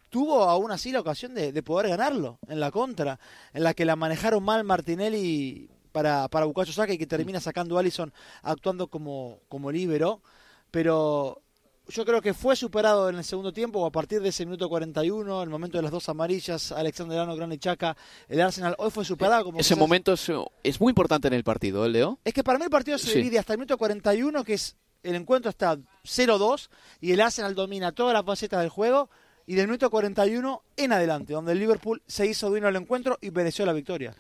tuvo 0.10 0.44
aún 0.44 0.72
así 0.72 0.92
la 0.92 1.00
ocasión 1.00 1.34
de, 1.34 1.52
de, 1.52 1.64
poder 1.64 1.90
ganarlo 1.90 2.38
en 2.48 2.60
la 2.60 2.70
contra, 2.70 3.20
en 3.54 3.64
la 3.64 3.74
que 3.74 3.86
la 3.86 3.96
manejaron 3.96 4.44
mal 4.44 4.64
Martinelli 4.64 5.70
para, 5.92 6.28
para 6.28 6.46
Bukayo 6.46 6.74
Saka 6.74 6.94
y 6.94 6.98
que 6.98 7.08
termina 7.08 7.40
sacando 7.40 7.78
a 7.78 7.82
Allison 7.82 8.14
actuando 8.44 8.88
como, 8.88 9.40
como 9.48 9.72
líbero. 9.72 10.22
Pero 10.72 11.42
yo 11.88 12.06
creo 12.06 12.22
que 12.22 12.34
fue 12.34 12.56
superado 12.56 13.10
en 13.10 13.18
el 13.18 13.24
segundo 13.24 13.52
tiempo, 13.52 13.86
a 13.86 13.92
partir 13.92 14.22
de 14.22 14.30
ese 14.30 14.46
minuto 14.46 14.70
41, 14.70 15.44
el 15.44 15.50
momento 15.50 15.78
de 15.78 15.84
las 15.84 15.92
dos 15.92 16.08
amarillas, 16.10 16.72
Alexander 16.72 17.20
Arno, 17.20 17.36
Gran 17.36 17.58
Chaca, 17.60 17.96
el 18.30 18.42
Arsenal 18.42 18.76
hoy 18.78 18.92
fue 18.92 19.04
superado. 19.04 19.46
Como 19.46 19.60
ese 19.60 19.76
momento 19.76 20.14
es, 20.14 20.32
es, 20.64 20.80
muy 20.80 20.92
importante 20.92 21.28
en 21.28 21.34
el 21.34 21.44
partido, 21.44 21.86
¿eh, 21.86 21.90
Leo? 21.90 22.20
Es 22.24 22.34
que 22.34 22.44
para 22.44 22.58
mí 22.58 22.66
el 22.66 22.72
partido 22.72 22.98
se 22.98 23.14
divide 23.16 23.40
hasta 23.40 23.54
el 23.54 23.60
minuto 23.60 23.78
41, 23.78 24.44
que 24.44 24.54
es 24.54 24.76
el 25.04 25.16
encuentro 25.16 25.50
está 25.50 25.78
0-2, 26.06 26.70
y 27.02 27.12
el 27.12 27.22
Arsenal 27.22 27.56
domina 27.56 27.92
todas 27.92 28.14
las 28.14 28.24
facetas 28.24 28.62
del 28.62 28.70
juego, 28.70 29.10
y 29.46 29.56
del 29.56 29.68
minuto 29.68 29.90
41 29.90 30.64
en 30.78 30.94
adelante, 30.94 31.34
donde 31.34 31.52
el 31.52 31.60
Liverpool 31.60 32.02
se 32.08 32.26
hizo 32.26 32.50
dueño 32.50 32.68
del 32.68 32.78
encuentro 32.78 33.18
y 33.22 33.32
mereció 33.32 33.66
la 33.66 33.74
victoria. 33.74 34.16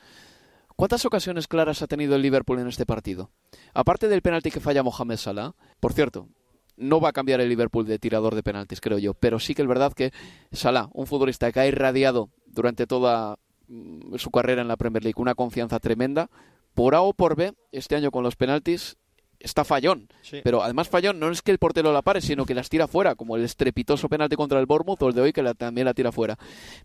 ¿Cuántas 0.81 1.05
ocasiones 1.05 1.47
claras 1.47 1.83
ha 1.83 1.87
tenido 1.87 2.15
el 2.15 2.23
Liverpool 2.23 2.57
en 2.57 2.67
este 2.67 2.87
partido? 2.87 3.29
Aparte 3.75 4.07
del 4.07 4.23
penalti 4.23 4.49
que 4.49 4.59
falla 4.59 4.81
Mohamed 4.81 5.17
Salah, 5.17 5.53
por 5.79 5.93
cierto, 5.93 6.27
no 6.75 6.99
va 6.99 7.09
a 7.09 7.13
cambiar 7.13 7.39
el 7.39 7.49
Liverpool 7.49 7.85
de 7.85 7.99
tirador 7.99 8.33
de 8.33 8.41
penaltis, 8.41 8.81
creo 8.81 8.97
yo, 8.97 9.13
pero 9.13 9.39
sí 9.39 9.53
que 9.53 9.61
es 9.61 9.67
verdad 9.67 9.93
que 9.93 10.11
Salah, 10.51 10.89
un 10.93 11.05
futbolista 11.05 11.51
que 11.51 11.59
ha 11.59 11.67
irradiado 11.67 12.31
durante 12.47 12.87
toda 12.87 13.37
mm, 13.67 14.15
su 14.15 14.31
carrera 14.31 14.63
en 14.63 14.67
la 14.67 14.75
Premier 14.75 15.03
League 15.03 15.21
una 15.21 15.35
confianza 15.35 15.79
tremenda, 15.79 16.31
por 16.73 16.95
A 16.95 17.01
o 17.01 17.13
por 17.13 17.35
B, 17.35 17.53
este 17.71 17.95
año 17.95 18.09
con 18.09 18.23
los 18.23 18.35
penaltis 18.35 18.97
está 19.39 19.63
fallón. 19.63 20.07
Sí. 20.23 20.41
Pero 20.43 20.63
además 20.63 20.89
fallón 20.89 21.19
no 21.19 21.29
es 21.29 21.43
que 21.43 21.51
el 21.51 21.59
portero 21.59 21.93
la 21.93 22.01
pare, 22.01 22.21
sino 22.21 22.47
que 22.47 22.55
las 22.55 22.69
tira 22.69 22.87
fuera, 22.87 23.13
como 23.13 23.35
el 23.35 23.43
estrepitoso 23.43 24.09
penalti 24.09 24.35
contra 24.35 24.59
el 24.59 24.65
Bournemouth 24.65 25.03
o 25.03 25.09
el 25.09 25.13
de 25.13 25.21
hoy 25.21 25.31
que 25.31 25.43
la, 25.43 25.53
también 25.53 25.85
la 25.85 25.93
tira 25.93 26.11
fuera. 26.11 26.39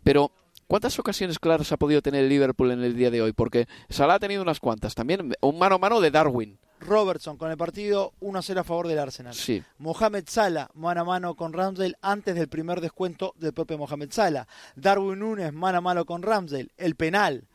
Pero 0.04 0.32
¿Cuántas 0.66 0.98
ocasiones 0.98 1.38
claras 1.38 1.70
ha 1.70 1.76
podido 1.76 2.02
tener 2.02 2.24
el 2.24 2.28
Liverpool 2.28 2.72
en 2.72 2.82
el 2.82 2.96
día 2.96 3.10
de 3.10 3.22
hoy? 3.22 3.32
Porque 3.32 3.68
Salah 3.88 4.14
ha 4.14 4.18
tenido 4.18 4.42
unas 4.42 4.58
cuantas. 4.58 4.94
También 4.94 5.32
un 5.40 5.58
mano 5.58 5.76
a 5.76 5.78
mano 5.78 6.00
de 6.00 6.10
Darwin. 6.10 6.58
Robertson 6.80 7.36
con 7.36 7.50
el 7.50 7.56
partido 7.56 8.12
1-0 8.20 8.58
a 8.58 8.64
favor 8.64 8.88
del 8.88 8.98
Arsenal. 8.98 9.34
Sí. 9.34 9.62
Mohamed 9.78 10.24
Salah 10.28 10.68
mano 10.74 11.02
a 11.02 11.04
mano 11.04 11.34
con 11.34 11.52
Ramsdale 11.52 11.94
antes 12.02 12.34
del 12.34 12.48
primer 12.48 12.80
descuento 12.80 13.32
del 13.36 13.52
propio 13.52 13.78
Mohamed 13.78 14.10
Salah. 14.10 14.46
Darwin 14.74 15.20
Núñez 15.20 15.52
mano 15.52 15.78
a 15.78 15.80
mano 15.80 16.04
con 16.04 16.22
Ramsdale. 16.22 16.68
El 16.76 16.96
penal. 16.96 17.46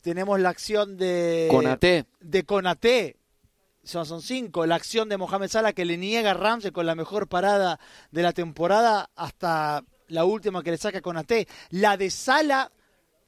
Tenemos 0.00 0.40
la 0.40 0.48
acción 0.48 0.96
de 0.96 1.48
Conate. 1.50 2.06
De 2.20 2.44
Conate. 2.44 3.16
Son, 3.84 4.06
son 4.06 4.22
cinco. 4.22 4.66
La 4.66 4.76
acción 4.76 5.10
de 5.10 5.18
Mohamed 5.18 5.48
Salah 5.48 5.74
que 5.74 5.84
le 5.84 5.98
niega 5.98 6.30
a 6.30 6.34
Ramsdale 6.34 6.72
con 6.72 6.86
la 6.86 6.94
mejor 6.94 7.28
parada 7.28 7.78
de 8.10 8.22
la 8.22 8.32
temporada 8.32 9.10
hasta 9.14 9.84
la 10.10 10.24
última 10.24 10.62
que 10.62 10.70
le 10.70 10.76
saca 10.76 11.00
con 11.00 11.16
AT, 11.16 11.32
la 11.70 11.96
de 11.96 12.10
Sala 12.10 12.70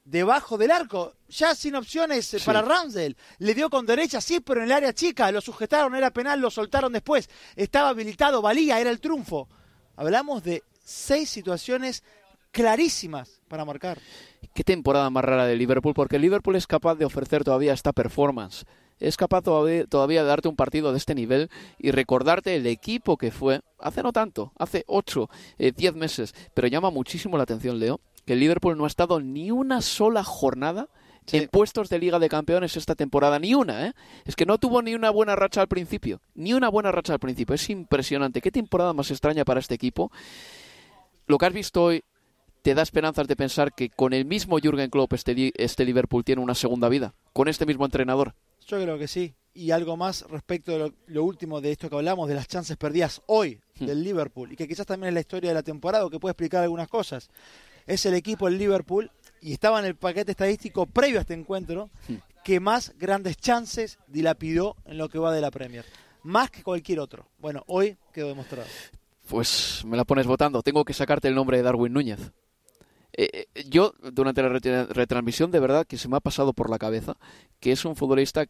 debajo 0.05 0.57
del 0.57 0.71
arco, 0.71 1.13
ya 1.29 1.55
sin 1.55 1.75
opciones 1.75 2.33
eh, 2.33 2.39
para 2.45 2.61
Ramsdale. 2.61 3.15
Le 3.39 3.53
dio 3.53 3.69
con 3.69 3.85
derecha, 3.85 4.21
sí, 4.21 4.39
pero 4.39 4.59
en 4.61 4.65
el 4.65 4.71
área 4.71 4.93
chica, 4.93 5.31
lo 5.31 5.41
sujetaron, 5.41 5.95
era 5.95 6.11
penal, 6.11 6.39
lo 6.39 6.51
soltaron 6.51 6.93
después. 6.93 7.29
Estaba 7.55 7.89
habilitado, 7.89 8.41
valía, 8.41 8.79
era 8.79 8.89
el 8.89 8.99
triunfo. 8.99 9.47
Hablamos 9.95 10.43
de 10.43 10.63
seis 10.83 11.29
situaciones 11.29 12.03
clarísimas 12.51 13.41
para 13.47 13.65
marcar. 13.65 13.99
Qué 14.53 14.63
temporada 14.63 15.09
más 15.09 15.25
rara 15.25 15.45
de 15.45 15.55
Liverpool, 15.55 15.93
porque 15.93 16.19
Liverpool 16.19 16.55
es 16.55 16.67
capaz 16.67 16.95
de 16.95 17.05
ofrecer 17.05 17.43
todavía 17.43 17.73
esta 17.73 17.93
performance. 17.93 18.65
Es 18.99 19.17
capaz 19.17 19.41
todavía, 19.41 19.85
todavía 19.85 20.21
de 20.21 20.29
darte 20.29 20.47
un 20.47 20.55
partido 20.55 20.91
de 20.91 20.97
este 20.97 21.15
nivel 21.15 21.49
y 21.79 21.91
recordarte 21.91 22.55
el 22.55 22.67
equipo 22.67 23.17
que 23.17 23.31
fue 23.31 23.61
hace 23.83 24.03
no 24.03 24.11
tanto, 24.11 24.53
hace 24.57 24.83
8, 24.87 25.29
10 25.57 25.73
eh, 25.77 25.91
meses. 25.93 26.33
Pero 26.53 26.67
llama 26.67 26.89
muchísimo 26.89 27.37
la 27.37 27.43
atención, 27.43 27.79
Leo, 27.79 27.99
que 28.25 28.33
el 28.33 28.39
Liverpool 28.39 28.77
no 28.77 28.85
ha 28.85 28.87
estado 28.87 29.19
ni 29.19 29.51
una 29.51 29.81
sola 29.81 30.23
jornada 30.23 30.89
en 31.31 31.47
puestos 31.47 31.89
de 31.89 31.99
Liga 31.99 32.19
de 32.19 32.29
Campeones 32.29 32.75
esta 32.75 32.95
temporada, 32.95 33.39
ni 33.39 33.53
una, 33.53 33.87
¿eh? 33.87 33.93
Es 34.25 34.35
que 34.35 34.45
no 34.45 34.57
tuvo 34.57 34.81
ni 34.81 34.93
una 34.93 35.09
buena 35.09 35.35
racha 35.35 35.61
al 35.61 35.67
principio, 35.67 36.21
ni 36.35 36.53
una 36.53 36.69
buena 36.69 36.91
racha 36.91 37.13
al 37.13 37.19
principio. 37.19 37.55
Es 37.55 37.69
impresionante. 37.69 38.41
Qué 38.41 38.51
temporada 38.51 38.93
más 38.93 39.09
extraña 39.11 39.45
para 39.45 39.59
este 39.59 39.75
equipo. 39.75 40.11
Lo 41.27 41.37
que 41.37 41.45
has 41.45 41.53
visto 41.53 41.83
hoy 41.83 42.03
te 42.61 42.73
da 42.73 42.81
esperanzas 42.81 43.27
de 43.27 43.35
pensar 43.35 43.73
que 43.73 43.89
con 43.89 44.13
el 44.13 44.25
mismo 44.25 44.57
Jürgen 44.59 44.89
Klopp 44.89 45.13
este, 45.13 45.51
este 45.55 45.85
Liverpool 45.85 46.23
tiene 46.23 46.41
una 46.41 46.55
segunda 46.55 46.89
vida, 46.89 47.13
con 47.31 47.47
este 47.47 47.65
mismo 47.65 47.85
entrenador. 47.85 48.35
Yo 48.67 48.81
creo 48.81 48.97
que 48.97 49.07
sí. 49.07 49.33
Y 49.53 49.71
algo 49.71 49.97
más 49.97 50.23
respecto 50.29 50.71
de 50.71 50.93
lo, 51.07 51.23
último 51.23 51.61
de 51.61 51.71
esto 51.71 51.89
que 51.89 51.95
hablamos, 51.95 52.27
de 52.27 52.35
las 52.35 52.47
chances 52.47 52.75
perdidas 52.75 53.21
hoy 53.27 53.59
hmm. 53.79 53.85
del 53.85 54.03
Liverpool, 54.03 54.51
y 54.51 54.55
que 54.55 54.67
quizás 54.67 54.85
también 54.85 55.09
es 55.09 55.13
la 55.13 55.19
historia 55.19 55.51
de 55.51 55.55
la 55.55 55.63
temporada, 55.63 56.05
o 56.05 56.09
que 56.09 56.19
puede 56.19 56.31
explicar 56.31 56.63
algunas 56.63 56.87
cosas. 56.87 57.29
Es 57.85 58.05
el 58.05 58.15
equipo 58.15 58.47
del 58.47 58.57
Liverpool, 58.57 59.11
y 59.41 59.53
estaba 59.53 59.79
en 59.79 59.85
el 59.85 59.95
paquete 59.95 60.31
estadístico 60.31 60.85
previo 60.85 61.19
a 61.19 61.21
este 61.21 61.33
encuentro, 61.33 61.89
hmm. 62.07 62.15
que 62.43 62.59
más 62.59 62.93
grandes 62.97 63.37
chances 63.37 63.99
dilapidó 64.07 64.75
en 64.85 64.97
lo 64.97 65.09
que 65.09 65.19
va 65.19 65.33
de 65.33 65.41
la 65.41 65.51
Premier. 65.51 65.85
Más 66.23 66.49
que 66.49 66.63
cualquier 66.63 66.99
otro. 66.99 67.27
Bueno, 67.37 67.63
hoy 67.67 67.97
quedó 68.13 68.29
demostrado. 68.29 68.67
Pues 69.27 69.83
me 69.85 69.97
la 69.97 70.05
pones 70.05 70.25
votando. 70.25 70.61
Tengo 70.61 70.83
que 70.85 70.93
sacarte 70.93 71.27
el 71.27 71.35
nombre 71.35 71.57
de 71.57 71.63
Darwin 71.63 71.93
Núñez. 71.93 72.31
Eh, 73.15 73.47
eh, 73.53 73.63
yo, 73.69 73.93
durante 74.11 74.41
la 74.41 74.49
retransmisión, 74.49 75.51
de 75.51 75.59
verdad 75.59 75.85
que 75.85 75.97
se 75.97 76.07
me 76.07 76.17
ha 76.17 76.19
pasado 76.19 76.53
por 76.53 76.69
la 76.69 76.79
cabeza 76.79 77.15
que 77.59 77.71
es 77.71 77.85
un 77.85 77.95
futbolista 77.95 78.47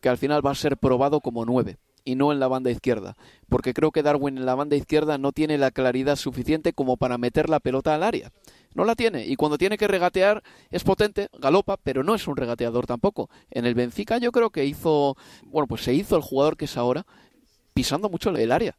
que 0.00 0.08
al 0.08 0.18
final 0.18 0.44
va 0.44 0.50
a 0.50 0.54
ser 0.54 0.76
probado 0.76 1.20
como 1.20 1.44
nueve 1.44 1.78
y 2.04 2.14
no 2.14 2.32
en 2.32 2.40
la 2.40 2.48
banda 2.48 2.70
izquierda, 2.70 3.16
porque 3.48 3.74
creo 3.74 3.90
que 3.92 4.02
Darwin 4.02 4.38
en 4.38 4.46
la 4.46 4.54
banda 4.54 4.76
izquierda 4.76 5.18
no 5.18 5.32
tiene 5.32 5.58
la 5.58 5.70
claridad 5.70 6.16
suficiente 6.16 6.72
como 6.72 6.96
para 6.96 7.18
meter 7.18 7.48
la 7.48 7.60
pelota 7.60 7.94
al 7.94 8.02
área. 8.02 8.32
No 8.74 8.84
la 8.84 8.94
tiene, 8.94 9.26
y 9.26 9.36
cuando 9.36 9.58
tiene 9.58 9.76
que 9.76 9.88
regatear 9.88 10.42
es 10.70 10.84
potente, 10.84 11.28
galopa, 11.38 11.76
pero 11.76 12.02
no 12.02 12.14
es 12.14 12.26
un 12.26 12.36
regateador 12.36 12.86
tampoco. 12.86 13.28
En 13.50 13.66
el 13.66 13.74
Benfica 13.74 14.18
yo 14.18 14.32
creo 14.32 14.50
que 14.50 14.64
hizo, 14.64 15.16
bueno, 15.44 15.66
pues 15.66 15.82
se 15.82 15.92
hizo 15.92 16.16
el 16.16 16.22
jugador 16.22 16.56
que 16.56 16.66
es 16.66 16.76
ahora, 16.76 17.04
pisando 17.74 18.08
mucho 18.08 18.30
el 18.30 18.52
área. 18.52 18.76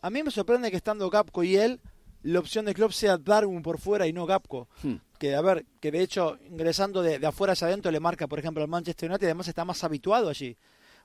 A 0.00 0.10
mí 0.10 0.22
me 0.22 0.30
sorprende 0.30 0.70
que 0.70 0.76
estando 0.76 1.10
Capco 1.10 1.42
y 1.42 1.56
él 1.56 1.80
la 2.24 2.40
opción 2.40 2.64
de 2.64 2.74
club 2.74 2.92
sea 2.92 3.18
Darwin 3.18 3.62
por 3.62 3.78
fuera 3.78 4.06
y 4.06 4.12
no 4.12 4.26
Gapco. 4.26 4.68
Hmm. 4.82 4.94
Que, 5.18 5.34
a 5.34 5.42
ver, 5.42 5.64
que 5.80 5.90
de 5.90 6.00
hecho, 6.00 6.38
ingresando 6.50 7.02
de, 7.02 7.24
afuera 7.24 7.52
hacia 7.52 7.68
adentro 7.68 7.92
le 7.92 8.00
marca, 8.00 8.26
por 8.26 8.38
ejemplo, 8.38 8.62
al 8.62 8.68
Manchester 8.68 9.10
United 9.10 9.26
y 9.26 9.30
además 9.30 9.48
está 9.48 9.64
más 9.64 9.84
habituado 9.84 10.28
allí. 10.28 10.56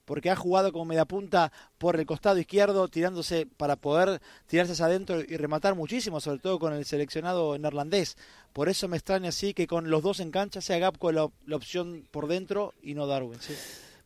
Porque 0.06 0.32
ha 0.32 0.36
jugado 0.36 0.72
como 0.72 0.86
mediapunta 0.86 1.52
por 1.78 1.98
el 1.98 2.06
costado 2.06 2.40
izquierdo, 2.40 2.88
tirándose 2.88 3.46
para 3.46 3.76
poder 3.76 4.22
tirarse 4.48 4.72
hacia 4.72 4.86
adentro 4.86 5.20
y 5.20 5.38
rematar 5.38 5.76
muchísimo, 5.76 6.20
sobre 6.20 6.40
todo 6.40 6.58
con 6.58 6.74
el 6.74 6.86
seleccionado 6.86 7.58
neerlandés. 7.58 8.18
Por 8.54 8.70
eso 8.70 8.88
me 8.88 8.98
extraña 8.98 9.30
así 9.30 9.54
que 9.54 9.68
con 9.68 9.90
los 9.90 10.02
dos 10.02 10.22
en 10.22 10.32
cancha 10.32 10.62
sea 10.62 10.80
Gapco 10.80 11.12
la, 11.12 11.30
opción 11.54 12.08
por 12.10 12.28
dentro 12.28 12.74
y 12.82 12.96
no 12.96 13.08
Darwin. 13.08 13.40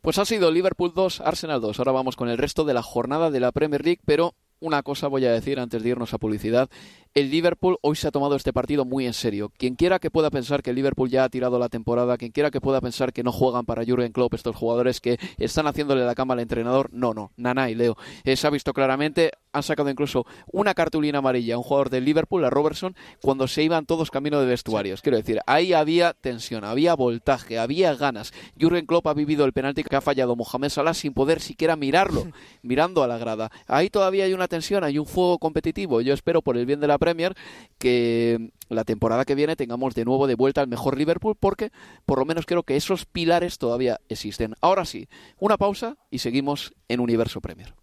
Pues 0.02 0.18
ha 0.18 0.24
sido 0.24 0.50
Liverpool 0.50 0.92
2, 0.94 1.20
Arsenal 1.20 1.60
2. 1.60 1.78
Ahora 1.78 1.92
vamos 1.92 2.16
con 2.16 2.28
el 2.28 2.38
resto 2.38 2.64
de 2.64 2.74
la 2.74 2.82
jornada 2.82 3.30
de 3.30 3.40
la 3.40 3.52
Premier 3.52 3.82
League, 3.82 4.02
pero 4.04 4.34
una 4.64 4.82
cosa 4.82 5.08
voy 5.08 5.24
a 5.26 5.32
decir 5.32 5.60
antes 5.60 5.82
de 5.82 5.90
irnos 5.90 6.14
a 6.14 6.18
publicidad. 6.18 6.70
El 7.14 7.30
Liverpool 7.30 7.78
hoy 7.80 7.94
se 7.94 8.08
ha 8.08 8.10
tomado 8.10 8.34
este 8.34 8.52
partido 8.52 8.84
muy 8.84 9.06
en 9.06 9.12
serio. 9.12 9.52
Quien 9.56 9.76
quiera 9.76 10.00
que 10.00 10.10
pueda 10.10 10.30
pensar 10.30 10.64
que 10.64 10.70
el 10.70 10.76
Liverpool 10.76 11.08
ya 11.08 11.22
ha 11.22 11.28
tirado 11.28 11.60
la 11.60 11.68
temporada, 11.68 12.16
quien 12.16 12.32
quiera 12.32 12.50
que 12.50 12.60
pueda 12.60 12.80
pensar 12.80 13.12
que 13.12 13.22
no 13.22 13.30
juegan 13.30 13.64
para 13.64 13.84
Jurgen 13.84 14.10
Klopp 14.10 14.34
estos 14.34 14.56
jugadores 14.56 15.00
que 15.00 15.20
están 15.38 15.68
haciéndole 15.68 16.04
la 16.04 16.16
cama 16.16 16.34
al 16.34 16.40
entrenador, 16.40 16.88
no, 16.92 17.14
no, 17.14 17.30
Nana 17.36 17.70
y 17.70 17.76
Leo. 17.76 17.96
Eh, 18.24 18.34
se 18.34 18.48
ha 18.48 18.50
visto 18.50 18.72
claramente, 18.72 19.30
han 19.52 19.62
sacado 19.62 19.90
incluso 19.90 20.26
una 20.50 20.74
cartulina 20.74 21.18
amarilla 21.18 21.54
a 21.54 21.58
un 21.58 21.62
jugador 21.62 21.88
del 21.88 22.04
Liverpool, 22.04 22.44
a 22.44 22.50
Robertson, 22.50 22.96
cuando 23.22 23.46
se 23.46 23.62
iban 23.62 23.86
todos 23.86 24.10
camino 24.10 24.40
de 24.40 24.46
vestuarios. 24.46 25.00
Quiero 25.00 25.16
decir, 25.16 25.38
ahí 25.46 25.72
había 25.72 26.14
tensión, 26.14 26.64
había 26.64 26.96
voltaje, 26.96 27.60
había 27.60 27.94
ganas. 27.94 28.32
Jurgen 28.60 28.86
Klopp 28.86 29.06
ha 29.06 29.14
vivido 29.14 29.44
el 29.44 29.52
penalti 29.52 29.84
que 29.84 29.94
ha 29.94 30.00
fallado 30.00 30.34
Mohamed 30.34 30.68
Salah 30.68 30.94
sin 30.94 31.14
poder 31.14 31.40
siquiera 31.40 31.76
mirarlo, 31.76 32.26
mirando 32.62 33.04
a 33.04 33.06
la 33.06 33.18
grada. 33.18 33.52
Ahí 33.68 33.88
todavía 33.88 34.24
hay 34.24 34.32
una 34.32 34.48
tensión, 34.48 34.82
hay 34.82 34.98
un 34.98 35.06
fuego 35.06 35.38
competitivo. 35.38 36.00
Yo 36.00 36.12
espero 36.12 36.42
por 36.42 36.56
el 36.56 36.66
bien 36.66 36.80
de 36.80 36.88
la 36.88 36.98
Premier 37.04 37.34
que 37.78 38.50
la 38.70 38.84
temporada 38.84 39.26
que 39.26 39.34
viene 39.34 39.56
tengamos 39.56 39.94
de 39.94 40.06
nuevo 40.06 40.26
de 40.26 40.36
vuelta 40.36 40.62
al 40.62 40.68
mejor 40.68 40.96
Liverpool 40.96 41.36
porque 41.38 41.70
por 42.06 42.18
lo 42.18 42.24
menos 42.24 42.46
creo 42.46 42.62
que 42.62 42.76
esos 42.76 43.04
pilares 43.04 43.58
todavía 43.58 44.00
existen. 44.08 44.54
Ahora 44.62 44.86
sí, 44.86 45.06
una 45.38 45.58
pausa 45.58 45.98
y 46.10 46.20
seguimos 46.20 46.72
en 46.88 47.00
Universo 47.00 47.42
Premier. 47.42 47.74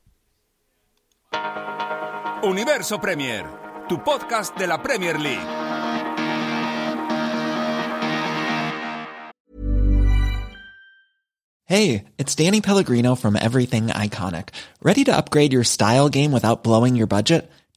Universo 2.43 2.99
Premier, 2.99 3.45
tu 3.87 4.03
podcast 4.03 4.57
de 4.57 4.65
la 4.65 4.81
Premier 4.81 5.19
League. 5.19 5.61
Hey, 11.65 12.05
it's 12.17 12.35
Danny 12.35 12.59
Pellegrino 12.59 13.15
from 13.15 13.37
Everything 13.37 13.87
Iconic. 13.87 14.49
Ready 14.81 15.05
to 15.05 15.15
upgrade 15.15 15.53
your 15.53 15.63
style 15.63 16.09
game 16.09 16.31
without 16.33 16.63
blowing 16.63 16.95
your 16.95 17.07
budget? 17.07 17.49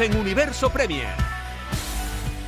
En 0.00 0.16
Universo 0.16 0.70
Premier. 0.70 1.08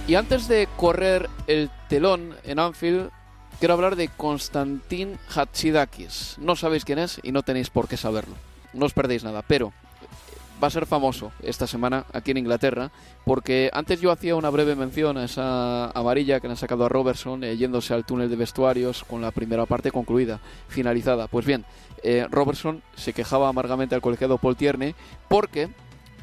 Y 0.09 0.14
antes 0.14 0.49
de 0.49 0.68
correr 0.76 1.28
el 1.47 1.71
telón 1.88 2.35
en 2.44 2.59
Anfield, 2.59 3.11
quiero 3.59 3.75
hablar 3.75 3.97
de 3.97 4.09
Konstantin 4.09 5.18
Hatsidakis. 5.35 6.37
No 6.38 6.56
sabéis 6.56 6.85
quién 6.85 6.99
es 6.99 7.21
y 7.23 7.32
no 7.32 7.42
tenéis 7.42 7.68
por 7.68 7.88
qué 7.88 7.97
saberlo. 7.97 8.35
No 8.73 8.87
os 8.87 8.94
perdéis 8.94 9.23
nada, 9.23 9.42
pero 9.42 9.73
va 10.62 10.68
a 10.68 10.71
ser 10.71 10.87
famoso 10.87 11.32
esta 11.42 11.66
semana 11.66 12.06
aquí 12.12 12.30
en 12.30 12.38
Inglaterra, 12.38 12.90
porque 13.25 13.68
antes 13.75 14.00
yo 14.00 14.12
hacía 14.12 14.35
una 14.37 14.49
breve 14.49 14.75
mención 14.75 15.18
a 15.18 15.25
esa 15.25 15.90
amarilla 15.90 16.40
que 16.40 16.47
le 16.47 16.52
han 16.52 16.56
sacado 16.56 16.87
a 16.87 16.88
Robertson 16.88 17.44
eh, 17.44 17.56
yéndose 17.56 17.92
al 17.92 18.06
túnel 18.06 18.30
de 18.30 18.37
vestuarios 18.37 19.04
con 19.04 19.21
la 19.21 19.30
primera 19.30 19.66
parte 19.66 19.90
concluida, 19.90 20.40
finalizada. 20.68 21.26
Pues 21.26 21.44
bien, 21.44 21.66
eh, 22.02 22.26
Robertson 22.30 22.82
se 22.97 23.12
quejaba 23.12 23.49
amargamente 23.49 23.94
al 23.94 24.00
colegiado 24.00 24.38
Paul 24.38 24.56
Tierney 24.56 24.94
porque 25.28 25.68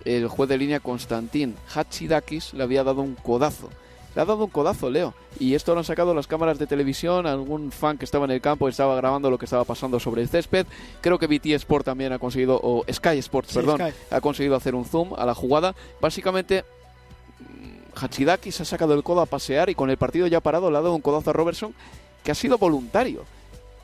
el 0.05 0.27
juez 0.27 0.49
de 0.49 0.57
línea 0.57 0.79
Konstantin 0.79 1.55
Hatsidakis 1.73 2.53
le 2.53 2.63
había 2.63 2.83
dado 2.83 3.01
un 3.01 3.15
codazo 3.15 3.69
le 4.15 4.21
ha 4.21 4.25
dado 4.25 4.45
un 4.45 4.49
codazo, 4.49 4.89
Leo. 4.89 5.13
Y 5.39 5.53
esto 5.53 5.73
lo 5.73 5.79
han 5.79 5.85
sacado 5.85 6.13
las 6.13 6.27
cámaras 6.27 6.57
de 6.57 6.65
televisión. 6.65 7.27
Algún 7.27 7.71
fan 7.71 7.97
que 7.97 8.05
estaba 8.05 8.25
en 8.25 8.31
el 8.31 8.41
campo 8.41 8.67
estaba 8.67 8.95
grabando 8.95 9.29
lo 9.29 9.37
que 9.37 9.45
estaba 9.45 9.63
pasando 9.65 9.99
sobre 9.99 10.21
el 10.21 10.29
césped. 10.29 10.65
Creo 11.01 11.19
que 11.19 11.27
BT 11.27 11.47
Sport 11.53 11.85
también 11.85 12.11
ha 12.11 12.19
conseguido, 12.19 12.59
o 12.61 12.83
Sky 12.91 13.19
Sports, 13.19 13.53
perdón, 13.53 13.81
ha 14.09 14.21
conseguido 14.21 14.55
hacer 14.55 14.73
un 14.73 14.85
zoom 14.85 15.13
a 15.15 15.25
la 15.25 15.35
jugada. 15.35 15.75
Básicamente, 16.01 16.65
mm, 17.39 18.03
Hachidaki 18.03 18.51
se 18.51 18.63
ha 18.63 18.65
sacado 18.65 18.95
el 18.95 19.03
codo 19.03 19.21
a 19.21 19.25
pasear 19.27 19.69
y 19.69 19.75
con 19.75 19.89
el 19.89 19.97
partido 19.97 20.25
ya 20.25 20.39
parado 20.39 20.71
le 20.71 20.77
ha 20.77 20.81
dado 20.81 20.95
un 20.95 21.01
codazo 21.01 21.29
a 21.29 21.33
Robertson 21.33 21.73
que 22.23 22.31
ha 22.31 22.35
sido 22.35 22.57
voluntario 22.57 23.23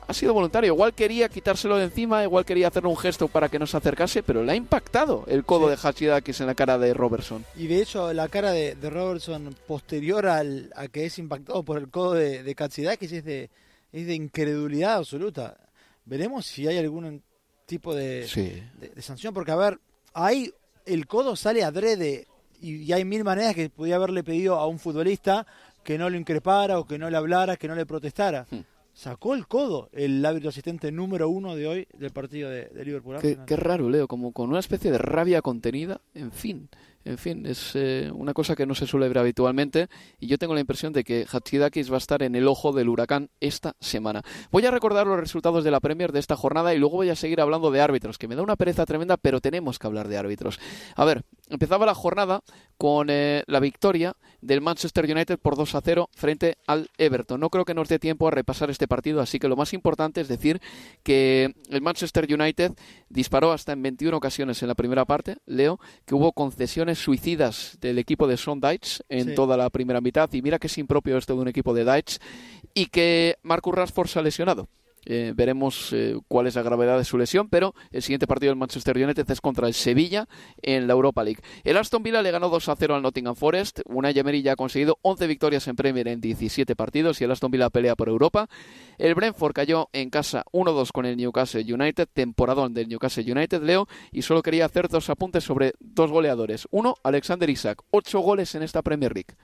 ha 0.06 0.14
sido 0.14 0.32
voluntario. 0.32 0.72
Igual 0.72 0.94
quería 0.94 1.28
quitárselo 1.28 1.76
de 1.76 1.84
encima, 1.84 2.22
igual 2.22 2.44
quería 2.44 2.68
hacer 2.68 2.86
un 2.86 2.96
gesto 2.96 3.28
para 3.28 3.48
que 3.48 3.58
no 3.58 3.66
se 3.66 3.76
acercase, 3.76 4.22
pero 4.22 4.42
le 4.42 4.52
ha 4.52 4.54
impactado 4.54 5.24
el 5.26 5.44
codo 5.44 5.68
de 5.68 5.76
Hachidakis 5.76 6.40
en 6.40 6.46
la 6.46 6.54
cara 6.54 6.78
de 6.78 6.94
Robertson. 6.94 7.44
Y 7.56 7.66
de 7.66 7.82
hecho, 7.82 8.12
la 8.12 8.28
cara 8.28 8.52
de, 8.52 8.76
Robertson 8.88 9.54
posterior 9.66 10.26
al, 10.26 10.70
a 10.76 10.88
que 10.88 11.06
es 11.06 11.18
impactado 11.18 11.62
por 11.64 11.78
el 11.78 11.88
codo 11.88 12.14
de, 12.14 12.42
de 12.42 12.54
Hachidakis 12.56 13.12
es 13.12 13.24
de, 13.24 13.50
es 13.92 14.06
de 14.06 14.14
incredulidad 14.14 14.94
absoluta. 14.94 15.56
Veremos 16.04 16.46
si 16.46 16.68
hay 16.68 16.78
algún 16.78 17.22
tipo 17.66 17.94
de, 17.94 18.28
de, 18.94 19.02
sanción, 19.02 19.34
porque 19.34 19.50
a 19.50 19.56
ver, 19.56 19.80
ahí 20.14 20.52
el 20.84 21.08
codo 21.08 21.34
sale 21.34 21.64
adrede 21.64 22.28
y, 22.60 22.92
hay 22.92 23.04
mil 23.04 23.24
maneras 23.24 23.56
que 23.56 23.68
podía 23.70 23.96
haberle 23.96 24.22
pedido 24.22 24.54
a 24.54 24.68
un 24.68 24.78
futbolista 24.78 25.46
que 25.82 25.98
no 25.98 26.08
lo 26.08 26.16
increpara 26.16 26.78
o 26.78 26.86
que 26.86 26.96
no 26.96 27.10
le 27.10 27.16
hablara, 27.16 27.56
que 27.56 27.66
no 27.66 27.74
le 27.74 27.86
protestara. 27.86 28.46
Hmm 28.50 28.60
sacó 28.96 29.34
el 29.34 29.46
codo 29.46 29.90
el 29.92 30.24
árbitro 30.24 30.48
asistente 30.48 30.90
número 30.90 31.28
uno 31.28 31.54
de 31.54 31.68
hoy 31.68 31.88
del 31.92 32.12
partido 32.12 32.48
de, 32.48 32.70
Liverpool. 32.82 33.18
Qué, 33.20 33.38
qué, 33.46 33.54
raro, 33.54 33.90
Leo, 33.90 34.08
como 34.08 34.32
con 34.32 34.48
una 34.48 34.58
especie 34.58 34.90
de 34.90 34.96
rabia 34.96 35.42
contenida, 35.42 36.00
en 36.14 36.32
fin. 36.32 36.70
En 37.06 37.18
fin, 37.18 37.46
es 37.46 37.70
eh, 37.74 38.10
una 38.12 38.34
cosa 38.34 38.56
que 38.56 38.66
no 38.66 38.74
se 38.74 38.84
suele 38.84 39.06
ver 39.06 39.18
habitualmente 39.18 39.86
y 40.18 40.26
yo 40.26 40.38
tengo 40.38 40.54
la 40.54 40.60
impresión 40.60 40.92
de 40.92 41.04
que 41.04 41.24
Hachidakis 41.30 41.88
va 41.88 41.94
a 41.94 41.98
estar 41.98 42.20
en 42.24 42.34
el 42.34 42.48
ojo 42.48 42.72
del 42.72 42.88
huracán 42.88 43.30
esta 43.38 43.76
semana. 43.78 44.22
Voy 44.50 44.66
a 44.66 44.72
recordar 44.72 45.06
los 45.06 45.20
resultados 45.20 45.62
de 45.62 45.70
la 45.70 45.78
Premier 45.78 46.10
de 46.10 46.18
esta 46.18 46.34
jornada 46.34 46.74
y 46.74 46.78
luego 46.78 46.96
voy 46.96 47.10
a 47.10 47.14
seguir 47.14 47.40
hablando 47.40 47.70
de 47.70 47.80
árbitros, 47.80 48.18
que 48.18 48.26
me 48.26 48.34
da 48.34 48.42
una 48.42 48.56
pereza 48.56 48.84
tremenda, 48.86 49.16
pero 49.16 49.40
tenemos 49.40 49.78
que 49.78 49.86
hablar 49.86 50.08
de 50.08 50.16
árbitros. 50.18 50.58
A 50.96 51.04
ver, 51.04 51.22
empezaba 51.48 51.86
la 51.86 51.94
jornada 51.94 52.42
con 52.76 53.08
eh, 53.08 53.44
la 53.46 53.60
victoria 53.60 54.16
del 54.40 54.60
Manchester 54.60 55.04
United 55.04 55.38
por 55.38 55.56
2 55.56 55.76
a 55.76 55.80
0 55.80 56.10
frente 56.12 56.58
al 56.66 56.90
Everton. 56.98 57.40
No 57.40 57.50
creo 57.50 57.64
que 57.64 57.74
nos 57.74 57.88
dé 57.88 58.00
tiempo 58.00 58.26
a 58.26 58.32
repasar 58.32 58.68
este 58.70 58.88
partido, 58.88 59.20
así 59.20 59.38
que 59.38 59.48
lo 59.48 59.56
más 59.56 59.72
importante 59.72 60.20
es 60.20 60.28
decir 60.28 60.60
que 61.04 61.54
el 61.70 61.82
Manchester 61.82 62.26
United 62.28 62.72
disparó 63.08 63.52
hasta 63.52 63.72
en 63.72 63.82
21 63.82 64.16
ocasiones 64.16 64.60
en 64.62 64.68
la 64.68 64.74
primera 64.74 65.04
parte, 65.04 65.36
Leo, 65.46 65.78
que 66.04 66.14
hubo 66.14 66.32
concesiones 66.32 66.95
suicidas 66.98 67.78
del 67.80 67.98
equipo 67.98 68.26
de 68.26 68.36
Son 68.36 68.60
Deitch 68.60 69.00
en 69.08 69.34
toda 69.34 69.56
la 69.56 69.70
primera 69.70 70.00
mitad. 70.00 70.32
Y 70.32 70.42
mira 70.42 70.58
que 70.58 70.66
es 70.66 70.78
impropio 70.78 71.16
esto 71.16 71.34
de 71.34 71.40
un 71.40 71.48
equipo 71.48 71.74
de 71.74 71.84
Deitch. 71.84 72.18
Y 72.74 72.86
que 72.86 73.36
Marcus 73.42 73.74
Rashford 73.74 74.08
se 74.08 74.18
ha 74.18 74.22
lesionado. 74.22 74.68
Eh, 75.06 75.32
veremos 75.34 75.92
eh, 75.92 76.18
cuál 76.28 76.48
es 76.48 76.56
la 76.56 76.62
gravedad 76.62 76.98
de 76.98 77.04
su 77.04 77.16
lesión, 77.16 77.48
pero 77.48 77.74
el 77.92 78.02
siguiente 78.02 78.26
partido 78.26 78.50
del 78.50 78.58
Manchester 78.58 78.96
United 78.96 79.30
es 79.30 79.40
contra 79.40 79.68
el 79.68 79.74
Sevilla 79.74 80.28
en 80.62 80.86
la 80.86 80.94
Europa 80.94 81.22
League. 81.22 81.40
El 81.64 81.76
Aston 81.76 82.02
Villa 82.02 82.22
le 82.22 82.32
ganó 82.32 82.48
2 82.48 82.68
a 82.68 82.76
0 82.76 82.96
al 82.96 83.02
Nottingham 83.02 83.36
Forest. 83.36 83.80
Una 83.86 84.10
Emery 84.10 84.42
ya 84.42 84.52
ha 84.52 84.56
conseguido 84.56 84.98
11 85.02 85.26
victorias 85.28 85.68
en 85.68 85.76
Premier 85.76 86.08
en 86.08 86.20
17 86.20 86.74
partidos 86.74 87.20
y 87.20 87.24
el 87.24 87.30
Aston 87.30 87.50
Villa 87.50 87.70
pelea 87.70 87.94
por 87.94 88.08
Europa. 88.08 88.48
El 88.98 89.14
Brentford 89.14 89.52
cayó 89.52 89.88
en 89.92 90.10
casa 90.10 90.44
1-2 90.52 90.90
con 90.92 91.06
el 91.06 91.16
Newcastle 91.16 91.72
United, 91.72 92.08
temporadón 92.12 92.74
del 92.74 92.88
Newcastle 92.88 93.30
United, 93.30 93.62
Leo, 93.62 93.86
y 94.10 94.22
solo 94.22 94.42
quería 94.42 94.66
hacer 94.66 94.88
dos 94.88 95.08
apuntes 95.08 95.44
sobre 95.44 95.74
dos 95.78 96.10
goleadores. 96.10 96.66
Uno, 96.70 96.96
Alexander 97.02 97.48
Isaac, 97.48 97.82
8 97.90 98.18
goles 98.20 98.54
en 98.54 98.62
esta 98.62 98.82
Premier 98.82 99.14
League 99.14 99.36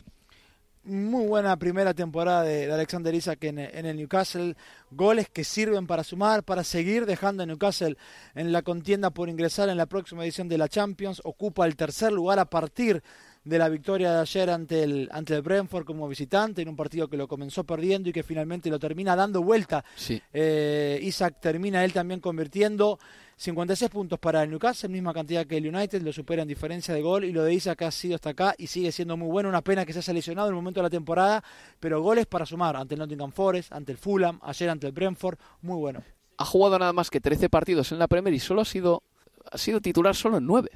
muy 0.85 1.27
buena 1.27 1.57
primera 1.57 1.95
temporada 1.95 2.43
de, 2.43 2.73
Alexander 2.73 3.15
Isaac 3.15 3.45
en, 3.45 3.59
el 3.59 3.97
Newcastle. 3.97 4.57
Goles 4.91 5.29
que 5.29 5.45
sirven 5.45 5.87
para 5.87 6.05
sumar, 6.05 6.43
para 6.43 6.65
seguir 6.65 7.07
dejando 7.07 7.43
a 7.43 7.47
Newcastle 7.47 7.97
en 8.35 8.53
la 8.53 8.63
contienda 8.63 9.11
por 9.11 9.29
ingresar 9.29 9.69
en 9.69 9.77
la 9.77 9.87
próxima 9.87 10.25
edición 10.25 10.49
de 10.49 10.59
la 10.59 10.69
Champions. 10.69 11.21
Ocupa 11.25 11.67
el 11.67 11.77
tercer 11.77 12.13
lugar 12.13 12.39
a 12.39 12.47
partir 12.47 13.03
de 13.45 13.59
la 13.59 13.69
victoria 13.69 14.13
de 14.13 14.21
ayer 14.21 14.51
ante 14.51 14.83
el, 14.83 15.09
ante 15.13 15.35
el 15.35 15.43
Brentford 15.43 15.85
como 15.85 16.09
visitante 16.09 16.63
en 16.63 16.69
un 16.69 16.77
partido 16.77 17.09
que 17.09 17.17
lo 17.17 17.27
comenzó 17.27 17.65
perdiendo 17.65 18.09
y 18.09 18.13
que 18.13 18.23
finalmente 18.23 18.71
lo 18.71 18.79
termina 18.79 19.17
dando 19.17 19.43
vuelta. 19.43 19.85
Eh, 20.33 21.01
Isaac 21.03 21.37
termina 21.41 21.85
él 21.85 21.93
también 21.93 22.21
convirtiendo 22.21 22.99
56 23.43 23.91
puntos 23.91 24.21
para 24.21 24.45
el 24.45 24.51
Newcastle, 24.51 24.89
misma 24.89 25.13
cantidad 25.13 25.45
que 25.45 25.57
el 25.57 25.67
United, 25.67 26.01
lo 26.03 26.13
supera 26.13 26.43
en 26.43 26.49
diferencia 26.49 26.95
de 26.95 27.03
gol 27.03 27.25
y 27.25 27.33
lo 27.33 27.43
de 27.43 27.53
Isaac 27.53 27.83
ha 27.83 27.91
sido 27.91 28.15
hasta 28.15 28.31
acá 28.31 28.55
y 28.57 28.69
sigue 28.69 28.93
siendo 28.93 29.17
muy 29.17 29.29
bueno. 29.29 29.49
Una 29.49 29.63
pena 29.63 29.85
que 29.85 29.93
se 29.93 29.99
haya 29.99 30.13
lesionado 30.13 30.47
en 30.47 30.53
el 30.53 30.55
momento 30.55 30.79
de 30.79 30.85
la 30.85 30.91
temporada, 30.91 31.43
pero 31.81 32.01
goles 32.01 32.27
para 32.27 32.47
sumar 32.47 32.77
ante 32.77 32.95
el 32.95 33.01
Nottingham 33.01 33.33
Forest, 33.33 33.73
ante 33.73 33.91
el 33.91 33.99
Fulham, 33.99 34.39
ayer 34.43 34.71
ante 34.71 34.87
el 34.87 34.93
Brentford, 34.93 35.39
muy 35.61 35.77
bueno. 35.77 36.05
Ha 36.37 36.45
jugado 36.45 36.79
nada 36.79 36.93
más 36.93 37.11
que 37.11 37.21
13 37.21 37.49
partidos 37.49 37.91
en 37.91 37.99
la 37.99 38.07
Premier 38.07 38.33
y 38.33 38.39
solo 38.39 38.61
ha 38.61 38.65
sido, 38.65 39.03
ha 39.51 39.59
sido 39.59 39.81
titular 39.81 40.15
solo 40.15 40.39
en 40.39 40.47
9 40.47 40.71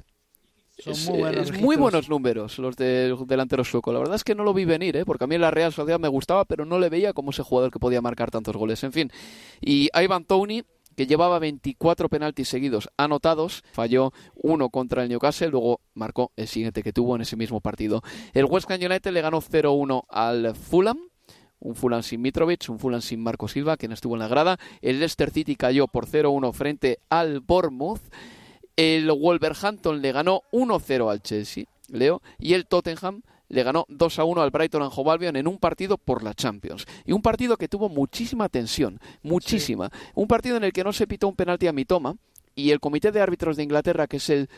es, 0.85 1.09
muy, 1.59 1.77
buenos 1.77 2.09
números 2.09 2.59
los 2.59 2.77
del 2.77 3.17
delantero 3.27 3.65
sueco. 3.65 3.93
La 3.93 3.99
verdad 3.99 4.17
es 4.17 4.25
que 4.25 4.35
no 4.35 4.45
lo 4.45 4.53
vi 4.53 4.67
venir, 4.67 4.97
¿eh? 4.97 5.05
porque 5.07 5.25
a 5.25 5.27
mí 5.27 5.35
en 5.35 5.41
la 5.41 5.51
Real 5.51 5.73
Sociedad 5.73 5.99
me 5.99 6.09
gustaba, 6.09 6.45
pero 6.45 6.67
no 6.67 6.79
le 6.79 6.91
veía 6.91 7.15
como 7.15 7.31
ese 7.31 7.43
jugador 7.43 7.71
que 7.71 7.79
podía 7.79 8.03
marcar 8.03 8.31
tantos 8.31 8.55
goles. 8.57 8.85
En 8.85 8.93
fin, 8.93 9.11
y 9.61 9.89
Ivan 9.95 10.25
Tony 10.25 10.65
que 10.97 11.07
llevaba 11.07 11.39
24 11.39 12.09
penaltis 12.09 12.49
seguidos 12.49 12.89
anotados, 12.97 13.63
falló 13.73 14.13
uno 14.35 14.71
contra 14.71 15.03
el 15.03 15.09
Newcastle, 15.09 15.49
luego 15.49 15.81
marcó 15.95 16.33
el 16.37 16.49
siguiente 16.49 16.83
que 16.83 16.93
tuvo 16.93 17.15
en 17.15 17.23
ese 17.23 17.37
mismo 17.37 17.61
partido. 17.61 18.03
El 18.33 18.47
West 18.47 18.71
Ham 18.71 18.81
United 18.83 19.13
le 19.13 19.21
ganó 19.21 19.41
0-1 19.41 20.05
al 20.09 20.55
Fulham, 20.55 20.99
un 21.59 21.75
Fulham 21.75 22.03
sin 22.03 22.23
Mitrovic, 22.23 22.69
un 22.69 22.79
Fulham 22.79 23.03
sin 23.03 23.23
Marco 23.23 23.49
Silva, 23.49 23.77
quien 23.77 23.93
estuvo 23.93 24.15
en 24.15 24.21
la 24.21 24.29
grada. 24.29 24.59
El 24.81 24.99
Leicester 24.99 25.31
City 25.31 25.57
cayó 25.57 25.87
por 25.87 26.07
0-1 26.07 26.53
frente 26.53 27.01
al 27.11 27.41
Bournemouth. 27.41 28.03
El 28.77 29.11
Wolverhampton 29.11 30.03
le 30.03 30.13
ganó 30.13 30.43
1-0 30.53 31.11
al 31.11 31.23
Chelsea, 31.23 31.65
Leo, 31.89 32.21
y 32.39 32.53
el 32.53 32.67
Tottenham 32.67 33.23
le 33.49 33.63
ganó 33.63 33.87
2 33.89 34.19
1 34.19 34.43
al 34.43 34.51
Brighton 34.51 34.83
and 34.83 34.93
Hove 34.95 35.11
Albion 35.11 35.37
en 35.37 35.47
un 35.47 35.59
partido 35.59 35.99
por 35.99 36.23
la 36.23 36.35
Champions. 36.35 36.87
Y 37.05 37.13
un 37.13 37.23
partido 37.23 37.57
que 37.57 37.69
tuvo 37.69 37.89
muchísima 37.89 38.49
tensión, 38.49 39.01
muchísima. 39.23 39.91
Un 40.15 40.27
partido 40.27 40.57
en 40.57 40.65
el 40.65 40.73
que 40.73 40.85
no 40.85 40.93
se 40.93 41.07
pitó 41.07 41.29
un 41.29 41.37
penalti 41.37 41.67
a 41.67 41.73
Mitoma 41.73 42.17
y 42.55 42.71
el 42.71 42.81
Comité 42.81 43.13
de 43.13 43.21
Árbitros 43.21 43.57
de 43.57 43.63
Inglaterra, 43.63 44.07
que 44.07 44.17
es 44.17 44.31
el 44.31 44.49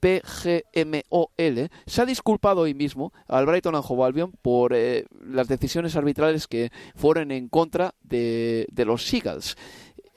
PGMOL, 0.00 1.70
se 1.86 2.02
ha 2.02 2.06
disculpado 2.06 2.62
hoy 2.62 2.74
mismo 2.74 3.12
al 3.26 3.46
Brighton 3.46 3.74
and 3.74 3.84
Hove 3.86 4.04
Albion 4.04 4.32
por 4.42 4.72
eh, 4.74 5.06
las 5.26 5.48
decisiones 5.48 5.96
arbitrales 5.96 6.46
que 6.46 6.70
fueron 6.94 7.32
en 7.32 7.48
contra 7.48 7.94
de, 8.02 8.66
de 8.70 8.84
los 8.84 9.04
Seagulls. 9.04 9.56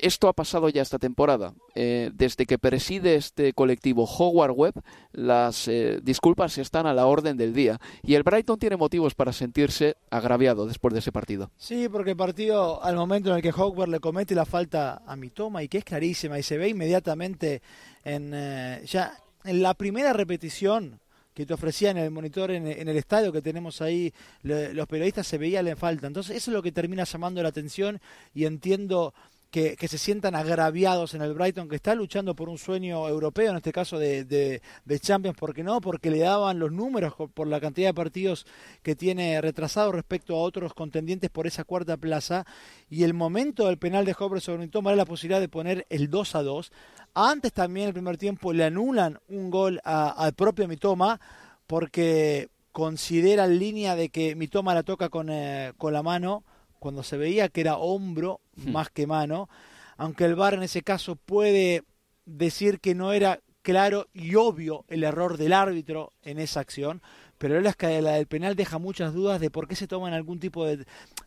Esto 0.02 0.28
ha 0.28 0.34
pasado 0.34 0.68
ya 0.70 0.82
esta 0.82 0.98
temporada. 0.98 1.54
Eh, 1.76 2.10
desde 2.14 2.48
que 2.48 2.58
preside 2.58 3.16
este 3.16 3.54
colectivo 3.54 4.06
Howard 4.06 4.52
Webb, 4.52 4.82
las 5.12 5.68
eh, 5.68 6.00
disculpas 6.02 6.58
están 6.58 6.88
a 6.88 6.94
la 6.94 7.06
orden 7.06 7.38
del 7.38 7.54
día. 7.54 7.80
Y 8.02 8.16
el 8.16 8.24
Brighton 8.24 8.58
tiene 8.58 8.78
motivos 8.78 9.14
para 9.14 9.32
sentirse 9.32 9.98
agraviado 10.10 10.66
después 10.66 10.94
de 10.94 11.02
ese 11.02 11.12
partido. 11.12 11.52
Sí, 11.56 11.88
porque 11.88 12.12
el 12.12 12.18
partido, 12.18 12.84
al 12.84 12.96
momento 12.96 13.30
en 13.30 13.36
el 13.36 13.42
que 13.44 13.52
Howard 13.52 13.90
le 13.90 14.00
comete 14.00 14.34
la 14.34 14.46
falta 14.46 15.04
a 15.06 15.16
Mitoma, 15.16 15.62
y 15.62 15.68
que 15.68 15.78
es 15.78 15.86
clarísima, 15.86 16.40
y 16.40 16.44
se 16.44 16.58
ve 16.58 16.70
inmediatamente 16.70 17.62
en, 18.04 18.32
eh, 18.34 18.82
ya 18.88 19.14
en 19.44 19.62
la 19.62 19.76
primera 19.76 20.14
repetición 20.14 21.00
que 21.34 21.46
te 21.46 21.54
ofrecían 21.54 21.98
en 21.98 22.04
el 22.04 22.12
monitor 22.12 22.52
en, 22.52 22.68
el 22.68 22.98
estadio 22.98 23.32
que 23.32 23.42
tenemos 23.42 23.82
ahí, 23.82 24.14
los 24.44 24.88
periodistas 24.88 25.26
se 25.26 25.38
veía 25.38 25.64
la 25.64 25.76
falta. 25.76 26.08
Entonces 26.08 26.36
eso 26.36 26.52
es 26.52 26.56
lo 26.56 26.62
que 26.62 26.72
termina 26.72 27.06
llamando 27.06 27.42
la 27.42 27.50
atención 27.50 28.02
y 28.34 28.46
entiendo 28.46 29.14
que, 29.52 29.88
se 29.90 29.98
sientan 29.98 30.34
agraviados 30.34 31.14
en 31.14 31.22
el 31.22 31.34
Brighton, 31.34 31.68
que 31.68 31.76
está 31.76 31.94
luchando 31.94 32.36
por 32.36 32.48
un 32.48 32.58
sueño 32.58 33.08
europeo, 33.08 33.52
en 33.52 33.58
este 33.58 33.74
caso 33.74 34.00
de, 34.00 34.24
de, 34.24 35.00
Champions, 35.00 35.38
¿por 35.38 35.54
qué 35.54 35.62
no? 35.62 35.82
Porque 35.82 36.10
le 36.10 36.20
daban 36.20 36.58
los 36.58 36.72
números 36.72 37.14
por 37.34 37.48
la 37.48 37.60
cantidad 37.60 37.90
de 37.90 37.94
partidos 37.94 38.46
que 38.82 38.96
tiene 38.96 39.42
retrasado 39.42 39.92
respecto 39.92 40.36
a 40.36 40.40
otros 40.40 40.74
contendientes 40.74 41.30
por 41.30 41.48
esa 41.48 41.66
cuarta 41.66 41.98
plaza, 41.98 42.46
y 42.90 43.04
el 43.04 43.14
momento 43.14 43.68
del 43.68 43.78
penal 43.78 44.06
de 44.06 44.16
Hobre 44.18 44.40
sobre 44.40 44.60
Mitoma 44.60 44.92
era 44.92 44.98
la 44.98 45.06
posibilidad 45.06 45.42
de 45.42 45.50
poner 45.50 45.86
el 45.90 46.10
2 46.10 46.36
a 46.36 46.44
2. 46.44 46.72
Antes 47.14 47.52
también 47.52 47.88
el 47.88 47.94
primer 47.94 48.18
tiempo 48.18 48.54
le 48.54 48.64
anulan 48.64 49.20
un 49.28 49.52
gol 49.52 49.82
al 49.84 50.34
propio 50.34 50.68
Mitoma, 50.70 51.20
porque 51.68 52.50
considera 52.72 53.46
en 53.46 53.60
línea 53.60 53.98
de 53.98 54.08
que 54.08 54.36
mi 54.36 54.48
toma 54.48 54.74
la 54.74 54.84
toca 54.84 55.10
con, 55.10 55.30
eh, 55.30 55.74
con 55.78 55.92
la 55.92 56.04
mano, 56.04 56.46
cuando 56.82 57.04
se 57.04 57.16
veía 57.16 57.48
que 57.48 57.62
era 57.62 57.78
hombro 57.78 58.42
Hmm. 58.56 58.72
más 58.72 58.90
que 58.90 59.06
mano, 59.06 59.50
aunque 59.98 60.26
el 60.26 60.36
VAR 60.36 60.56
en 60.56 60.64
ese 60.64 60.82
caso 60.82 61.16
puede 61.16 61.84
decir 62.26 62.80
que 62.80 62.96
no 62.96 63.14
era 63.14 63.40
claro 63.62 64.08
y 64.14 64.34
obvio 64.34 64.84
el 64.88 65.04
error 65.04 65.38
del 65.38 65.54
árbitro 65.54 66.12
en 66.24 66.40
esa 66.40 66.60
acción, 66.60 67.04
pero 67.38 67.62
la 67.62 67.76
la 67.80 68.14
del 68.14 68.26
penal 68.26 68.56
deja 68.56 68.80
muchas 68.80 69.14
dudas 69.14 69.40
de 69.40 69.52
por 69.52 69.68
qué 69.68 69.76
se 69.76 69.88
toman 69.88 70.14
algún 70.14 70.40
tipo 70.40 70.66
de 70.66 70.86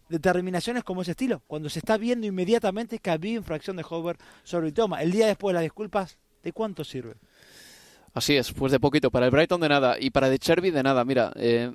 determinaciones 0.09 0.83
como 0.83 1.03
ese 1.03 1.13
estilo, 1.13 1.43
cuando 1.47 1.69
se 1.69 1.79
está 1.79 1.97
viendo 1.99 2.27
inmediatamente 2.27 2.99
que 2.99 3.11
había 3.11 3.35
infracción 3.35 3.77
de 3.77 3.85
Hover 3.89 4.17
sobre 4.43 4.67
el 4.69 4.75
toma. 4.75 5.03
El 5.03 5.13
día 5.13 5.29
después 5.29 5.53
de 5.53 5.55
las 5.55 5.63
disculpas, 5.63 6.19
¿de 6.43 6.53
cuánto 6.53 6.83
sirve? 6.83 7.15
Así 8.13 8.37
es, 8.37 8.53
pues 8.53 8.71
de 8.73 8.79
poquito. 8.81 9.11
Para 9.11 9.27
el 9.27 9.33
Brighton 9.33 9.61
de 9.61 9.69
nada. 9.69 9.97
Y 9.99 10.11
para 10.11 10.29
De 10.29 10.39
Cherby 10.39 10.71
de 10.71 10.83
nada. 10.85 11.05
Mira, 11.05 11.33
eh, 11.35 11.73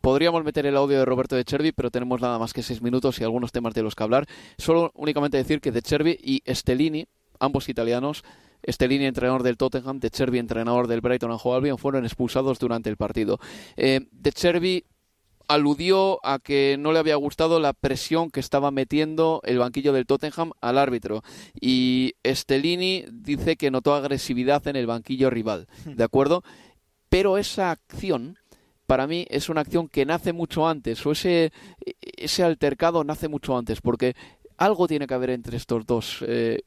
podríamos 0.00 0.44
meter 0.44 0.66
el 0.66 0.76
audio 0.76 0.98
de 0.98 1.04
Roberto 1.04 1.36
De 1.36 1.44
Cherby, 1.44 1.72
pero 1.72 1.90
tenemos 1.90 2.20
nada 2.20 2.38
más 2.38 2.52
que 2.52 2.62
seis 2.62 2.82
minutos 2.82 3.20
y 3.20 3.24
algunos 3.24 3.52
temas 3.52 3.74
de 3.74 3.82
los 3.82 3.94
que 3.94 4.02
hablar. 4.02 4.26
Solo 4.56 4.92
únicamente 4.94 5.36
decir 5.36 5.60
que 5.60 5.72
De 5.72 5.82
Cherby 5.82 6.18
y 6.22 6.42
Stellini, 6.52 7.06
ambos 7.38 7.68
italianos, 7.68 8.24
Stellini, 8.66 9.06
entrenador 9.06 9.42
del 9.42 9.56
Tottenham, 9.56 10.00
De 10.00 10.10
Cherby, 10.10 10.38
entrenador 10.38 10.86
del 10.88 11.00
Brighton 11.00 11.30
and 11.30 11.40
Albion, 11.44 11.78
fueron 11.78 12.04
expulsados 12.04 12.58
durante 12.58 12.90
el 12.90 12.96
partido. 12.96 13.38
Eh, 13.76 14.06
de 14.10 14.32
Cherby 14.32 14.84
aludió 15.48 16.24
a 16.24 16.38
que 16.38 16.76
no 16.78 16.92
le 16.92 16.98
había 16.98 17.16
gustado 17.16 17.58
la 17.58 17.72
presión 17.72 18.30
que 18.30 18.40
estaba 18.40 18.70
metiendo 18.70 19.40
el 19.44 19.58
banquillo 19.58 19.94
del 19.94 20.06
Tottenham 20.06 20.52
al 20.60 20.76
árbitro 20.76 21.22
y 21.58 22.14
Stellini 22.24 23.06
dice 23.10 23.56
que 23.56 23.70
notó 23.70 23.94
agresividad 23.94 24.66
en 24.68 24.76
el 24.76 24.86
banquillo 24.86 25.30
rival, 25.30 25.66
¿de 25.86 26.04
acuerdo? 26.04 26.44
Pero 27.08 27.38
esa 27.38 27.70
acción 27.70 28.36
para 28.88 29.06
mí 29.06 29.26
es 29.28 29.50
una 29.50 29.60
acción 29.60 29.86
que 29.86 30.06
nace 30.06 30.32
mucho 30.32 30.66
antes 30.66 31.04
o 31.04 31.12
ese 31.12 31.52
altercado 32.42 33.04
nace 33.04 33.28
mucho 33.28 33.54
antes 33.54 33.82
porque 33.82 34.16
algo 34.56 34.88
tiene 34.88 35.06
que 35.06 35.12
haber 35.12 35.28
entre 35.28 35.58
estos 35.58 35.84
dos 35.84 36.24
eh, 36.26 36.62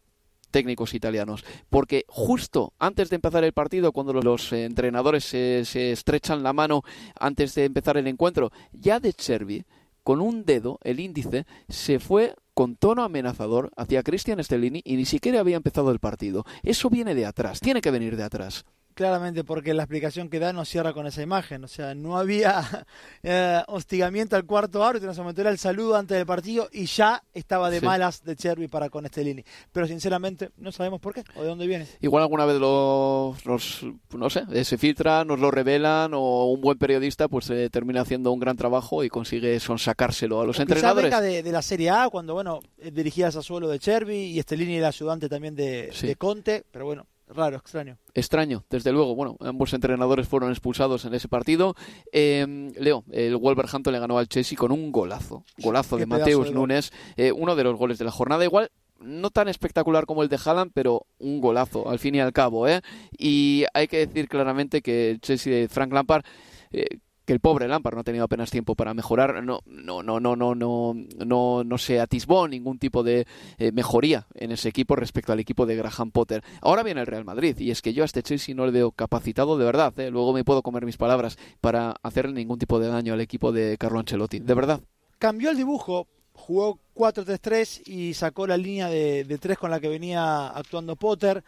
técnicos 0.51 0.93
italianos. 0.93 1.43
Porque 1.71 2.05
justo 2.07 2.73
antes 2.77 3.09
de 3.09 3.15
empezar 3.15 3.43
el 3.43 3.53
partido, 3.53 3.91
cuando 3.91 4.13
los, 4.13 4.53
entrenadores 4.53 5.23
se, 5.23 5.65
se 5.65 5.91
estrechan 5.91 6.43
la 6.43 6.53
mano 6.53 6.83
antes 7.19 7.55
de 7.55 7.65
empezar 7.65 7.97
el 7.97 8.05
encuentro, 8.05 8.51
ya 8.71 8.99
de 8.99 9.13
Chervi, 9.13 9.65
con 10.03 10.21
un 10.21 10.45
dedo, 10.45 10.77
el 10.83 10.99
índice, 10.99 11.47
se 11.69 11.99
fue 11.99 12.35
con 12.53 12.75
tono 12.75 13.03
amenazador 13.03 13.71
hacia 13.75 14.03
Cristian 14.03 14.43
Stellini 14.43 14.83
y 14.85 14.95
ni 14.95 15.05
siquiera 15.05 15.39
había 15.39 15.57
empezado 15.57 15.89
el 15.89 15.97
partido. 15.97 16.45
Eso 16.61 16.91
viene 16.91 17.15
de 17.15 17.25
atrás, 17.25 17.59
tiene 17.61 17.81
que 17.81 17.89
venir 17.89 18.15
de 18.15 18.23
atrás. 18.23 18.63
Claramente 18.93 19.43
porque 19.43 19.73
la 19.73 19.83
explicación 19.83 20.29
que 20.29 20.39
da 20.39 20.53
no 20.53 20.65
cierra 20.65 20.93
con 20.93 21.07
esa 21.07 21.21
imagen, 21.21 21.63
o 21.63 21.67
sea, 21.67 21.95
no 21.95 22.17
había 22.17 22.61
eh, 23.23 23.61
hostigamiento 23.67 24.35
al 24.35 24.45
cuarto 24.45 24.83
árbitro, 24.83 25.07
en 25.07 25.11
ese 25.13 25.21
momento 25.21 25.41
era 25.41 25.49
el 25.49 25.57
saludo 25.57 25.95
antes 25.95 26.17
del 26.17 26.25
partido 26.25 26.69
y 26.71 26.85
ya 26.85 27.23
estaba 27.33 27.69
de 27.69 27.79
Sí. 27.79 27.85
malas 27.85 28.23
de 28.23 28.35
Cherby 28.35 28.67
para 28.67 28.89
con 28.89 29.05
Stellini. 29.07 29.43
Pero 29.71 29.87
sinceramente 29.87 30.51
no 30.57 30.71
sabemos 30.71 30.99
por 30.99 31.13
qué 31.13 31.23
o 31.35 31.41
de 31.41 31.47
dónde 31.47 31.67
viene. 31.67 31.87
Igual 32.01 32.23
alguna 32.23 32.45
vez 32.45 32.59
los, 32.59 33.45
los- 33.45 33.85
no 34.15 34.29
sé, 34.29 34.43
eh, 34.51 34.63
se 34.65 34.77
filtra, 34.77 35.23
nos 35.25 35.39
lo 35.39 35.51
revelan 35.51 36.13
o 36.13 36.45
un 36.51 36.61
buen 36.61 36.77
periodista 36.77 37.27
pues 37.27 37.49
eh, 37.49 37.69
termina 37.71 38.01
haciendo 38.01 38.31
un 38.31 38.39
gran 38.39 38.57
trabajo 38.57 39.03
y 39.03 39.09
consigue 39.09 39.59
sonsacárselo 39.59 40.41
a 40.41 40.45
los 40.45 40.59
O 40.59 40.61
entrenadores. 40.61 41.03
venga 41.05 41.21
de, 41.21 41.43
de 41.43 41.51
la 41.51 41.61
Serie 41.61 41.89
A, 41.89 42.09
cuando 42.09 42.33
bueno 42.33 42.59
eh, 42.77 42.91
dirigía 42.91 43.27
a 43.27 43.31
Sassuolo 43.31 43.67
de 43.69 43.79
Cherby 43.79 44.15
y 44.37 44.41
Stellini 44.41 44.75
era 44.75 44.89
ayudante 44.89 45.29
también 45.29 45.55
de, 45.55 45.89
Sí. 45.93 46.07
de 46.07 46.15
Conte, 46.15 46.63
pero 46.71 46.85
bueno, 46.85 47.05
raro, 47.33 47.57
extraño. 47.57 47.97
Extraño, 48.13 48.63
desde 48.69 48.91
luego. 48.91 49.15
Bueno, 49.15 49.37
ambos 49.39 49.73
entrenadores 49.73 50.27
fueron 50.27 50.51
expulsados 50.51 51.05
en 51.05 51.13
ese 51.13 51.27
partido. 51.27 51.75
Eh, 52.11 52.71
Leo, 52.77 53.03
el 53.11 53.35
Wolverhampton 53.37 53.93
le 53.93 53.99
ganó 53.99 54.17
al 54.17 54.27
Chelsea 54.27 54.57
con 54.57 54.71
un 54.71 54.91
golazo. 54.91 55.43
Golazo 55.57 55.97
de 55.97 56.05
Mateus 56.05 56.47
de. 56.47 56.53
Nunes. 56.53 56.91
eh, 57.17 57.31
uno 57.31 57.55
de 57.55 57.63
los 57.63 57.75
goles 57.77 57.97
de 57.97 58.05
la 58.05 58.11
jornada. 58.11 58.43
Igual 58.43 58.71
no 58.99 59.31
tan 59.31 59.47
espectacular 59.47 60.05
como 60.05 60.23
el 60.23 60.29
de 60.29 60.39
Haaland, 60.43 60.71
pero 60.73 61.07
un 61.17 61.41
golazo, 61.41 61.89
al 61.89 61.99
fin 61.99 62.15
y 62.15 62.19
al 62.19 62.33
cabo. 62.33 62.67
¿eh? 62.67 62.81
Y 63.17 63.65
hay 63.73 63.87
que 63.87 64.05
decir 64.05 64.27
claramente 64.27 64.81
que 64.81 65.11
el 65.11 65.21
Chelsea 65.21 65.53
de 65.53 65.67
Frank 65.69 65.91
Lampard... 65.91 66.23
eh, 66.71 66.99
que 67.25 67.33
el 67.33 67.39
pobre 67.39 67.67
Lampard 67.67 67.95
no 67.95 68.01
ha 68.01 68.03
tenido 68.03 68.25
apenas 68.25 68.49
tiempo 68.49 68.75
para 68.75 68.93
mejorar, 68.93 69.43
no, 69.43 69.61
no, 69.65 70.01
no, 70.01 70.19
no, 70.19 70.35
no, 70.35 70.55
no, 70.55 70.95
no, 71.25 71.63
no 71.63 71.77
se 71.77 71.99
atisbó 71.99 72.47
ningún 72.47 72.79
tipo 72.79 73.03
de 73.03 73.27
eh, 73.57 73.71
mejoría 73.71 74.27
en 74.33 74.51
ese 74.51 74.69
equipo 74.69 74.95
respecto 74.95 75.31
al 75.31 75.39
equipo 75.39 75.65
de 75.65 75.75
Graham 75.75 76.11
Potter. 76.11 76.43
Ahora 76.61 76.83
viene 76.83 77.01
el 77.01 77.07
Real 77.07 77.25
Madrid 77.25 77.57
y 77.59 77.71
es 77.71 77.81
que 77.81 77.93
yo 77.93 78.03
a 78.03 78.05
este 78.05 78.23
Chelsea 78.23 78.55
no 78.55 78.65
le 78.65 78.71
veo 78.71 78.91
capacitado 78.91 79.57
de 79.57 79.65
verdad. 79.65 79.97
¿eh? 79.99 80.09
Luego 80.09 80.33
me 80.33 80.43
puedo 80.43 80.63
comer 80.63 80.85
mis 80.85 80.97
palabras 80.97 81.37
para 81.61 81.95
hacerle 82.01 82.33
ningún 82.33 82.59
tipo 82.59 82.79
de 82.79 82.87
daño 82.87 83.13
al 83.13 83.21
equipo 83.21 83.51
de 83.51 83.77
Carlo 83.77 83.99
Ancelotti. 83.99 84.39
De 84.39 84.53
verdad. 84.53 84.81
Cambió 85.19 85.51
el 85.51 85.57
dibujo, 85.57 86.07
jugó 86.33 86.79
4-3-3 86.95 87.87
y 87.87 88.13
sacó 88.15 88.47
la 88.47 88.57
línea 88.57 88.89
de, 88.89 89.23
de 89.23 89.37
3 89.37 89.57
con 89.57 89.69
la 89.69 89.79
que 89.79 89.89
venía 89.89 90.47
actuando 90.47 90.95
Potter. 90.95 91.43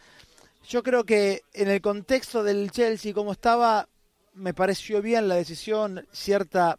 Yo 0.68 0.82
creo 0.82 1.04
que 1.04 1.42
en 1.52 1.68
el 1.68 1.80
contexto 1.80 2.42
del 2.42 2.70
Chelsea, 2.70 3.12
como 3.12 3.32
estaba, 3.32 3.88
me 4.34 4.54
pareció 4.54 5.02
bien 5.02 5.28
la 5.28 5.36
decisión, 5.36 6.06
cierta 6.12 6.78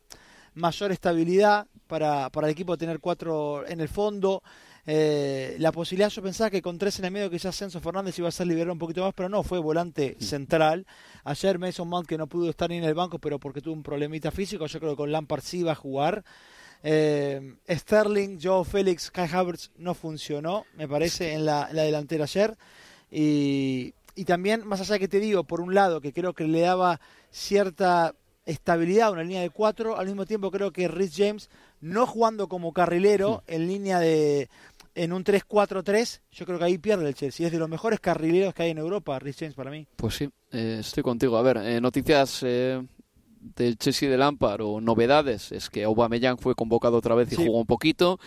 mayor 0.53 0.91
estabilidad 0.91 1.67
para, 1.87 2.29
para 2.29 2.47
el 2.47 2.53
equipo 2.53 2.77
tener 2.77 2.99
cuatro 2.99 3.67
en 3.67 3.81
el 3.81 3.89
fondo. 3.89 4.43
Eh, 4.87 5.55
la 5.57 5.71
posibilidad, 5.71 6.09
yo 6.09 6.21
pensaba 6.21 6.49
que 6.49 6.61
con 6.61 6.77
tres 6.77 6.99
en 6.99 7.05
el 7.05 7.11
medio 7.11 7.29
quizás 7.29 7.55
Censo 7.55 7.79
Fernández 7.79 8.19
iba 8.19 8.27
a 8.27 8.31
ser 8.31 8.45
liberado 8.45 8.73
un 8.73 8.79
poquito 8.79 9.03
más, 9.03 9.13
pero 9.15 9.29
no, 9.29 9.43
fue 9.43 9.59
volante 9.59 10.15
central. 10.19 10.85
Ayer 11.23 11.57
Mason 11.57 11.87
Mount 11.87 12.07
que 12.07 12.17
no 12.17 12.27
pudo 12.27 12.49
estar 12.49 12.69
ni 12.69 12.77
en 12.77 12.83
el 12.83 12.93
banco, 12.93 13.17
pero 13.17 13.39
porque 13.39 13.61
tuvo 13.61 13.73
un 13.73 13.83
problemita 13.83 14.31
físico, 14.31 14.67
yo 14.67 14.79
creo 14.79 14.91
que 14.91 14.97
con 14.97 15.11
Lampard 15.11 15.41
sí 15.41 15.59
iba 15.59 15.71
a 15.71 15.75
jugar. 15.75 16.23
Eh, 16.83 17.55
Sterling, 17.67 18.37
Joe 18.41 18.63
Félix, 18.63 19.09
Kai 19.09 19.27
Havertz 19.31 19.71
no 19.77 19.95
funcionó, 19.95 20.65
me 20.75 20.87
parece, 20.87 21.33
en 21.33 21.45
la, 21.45 21.69
la 21.71 21.81
delantera 21.81 22.25
ayer. 22.25 22.55
Y, 23.09 23.93
y 24.15 24.25
también, 24.25 24.65
más 24.67 24.81
allá 24.81 24.97
que 24.99 25.07
te 25.07 25.19
digo, 25.19 25.43
por 25.43 25.61
un 25.61 25.73
lado, 25.75 26.01
que 26.01 26.13
creo 26.13 26.33
que 26.33 26.45
le 26.45 26.61
daba 26.61 26.99
cierta 27.31 28.15
estabilidad 28.45 29.07
a 29.07 29.11
una 29.11 29.23
línea 29.23 29.41
de 29.41 29.49
cuatro, 29.49 29.97
al 29.97 30.05
mismo 30.05 30.25
tiempo 30.25 30.51
creo 30.51 30.71
que 30.71 30.87
Rhys 30.87 31.13
James, 31.17 31.49
no 31.81 32.05
jugando 32.05 32.47
como 32.47 32.73
carrilero, 32.73 33.43
en 33.47 33.67
línea 33.67 33.99
de 33.99 34.49
en 34.93 35.11
un 35.11 35.25
3-4-3, 35.25 36.21
yo 36.31 36.45
creo 36.45 36.57
que 36.57 36.63
ahí 36.63 36.77
pierde 36.77 37.05
el 37.07 37.15
Chelsea. 37.15 37.45
Es 37.47 37.51
de 37.51 37.59
los 37.59 37.67
mejores 37.67 37.99
carrileros 37.99 38.53
que 38.53 38.63
hay 38.63 38.69
en 38.71 38.77
Europa, 38.77 39.19
Rhys 39.19 39.35
James 39.37 39.53
para 39.53 39.69
mí. 39.69 39.85
Pues 39.97 40.15
sí, 40.15 40.29
eh, 40.51 40.77
estoy 40.79 41.03
contigo. 41.03 41.35
A 41.37 41.41
ver, 41.41 41.57
eh, 41.57 41.81
noticias 41.81 42.39
eh, 42.43 42.81
del 43.57 43.77
Chelsea 43.77 44.09
de 44.09 44.17
Lampard 44.17 44.61
o 44.61 44.79
novedades 44.79 45.51
es 45.51 45.69
que 45.69 45.83
Aubameyang 45.83 46.37
fue 46.37 46.55
convocado 46.55 46.95
otra 46.97 47.13
vez 47.13 47.29
y 47.33 47.35
Sí. 47.35 47.45
jugó 47.45 47.59
un 47.59 47.65
poquito. 47.65 48.19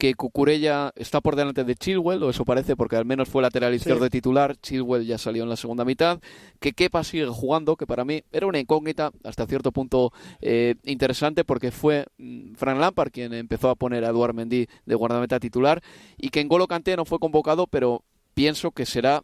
Que 0.00 0.14
Cucurella 0.14 0.92
está 0.96 1.20
por 1.20 1.36
delante 1.36 1.62
de 1.62 1.74
Chilwell, 1.74 2.22
o 2.22 2.30
eso 2.30 2.46
parece, 2.46 2.74
porque 2.74 2.96
al 2.96 3.04
menos 3.04 3.28
fue 3.28 3.42
lateral 3.42 3.74
izquierdo 3.74 4.00
Sí. 4.00 4.04
de 4.04 4.10
titular. 4.10 4.56
Chilwell 4.56 5.04
ya 5.04 5.18
salió 5.18 5.42
en 5.42 5.50
la 5.50 5.56
segunda 5.56 5.84
mitad. 5.84 6.20
Que 6.58 6.72
Kepa 6.72 7.04
sigue 7.04 7.26
jugando, 7.26 7.76
que 7.76 7.86
para 7.86 8.06
mí 8.06 8.22
era 8.32 8.46
una 8.46 8.58
incógnita 8.58 9.12
hasta 9.24 9.46
cierto 9.46 9.72
punto 9.72 10.10
eh, 10.40 10.76
interesante, 10.84 11.44
porque 11.44 11.70
fue 11.70 12.06
mm, 12.16 12.54
Frank 12.54 12.80
Lampard 12.80 13.10
quien 13.12 13.34
empezó 13.34 13.68
a 13.68 13.74
poner 13.74 14.04
a 14.06 14.08
Eduard 14.08 14.34
Mendy 14.34 14.66
de 14.86 14.94
guardameta 14.94 15.38
titular. 15.38 15.82
Y 16.16 16.30
que 16.30 16.42
N'Golo 16.42 16.66
Kanté 16.66 16.96
no 16.96 17.04
fue 17.04 17.18
convocado, 17.18 17.66
pero 17.66 18.02
pienso 18.32 18.70
que 18.70 18.86
será 18.86 19.22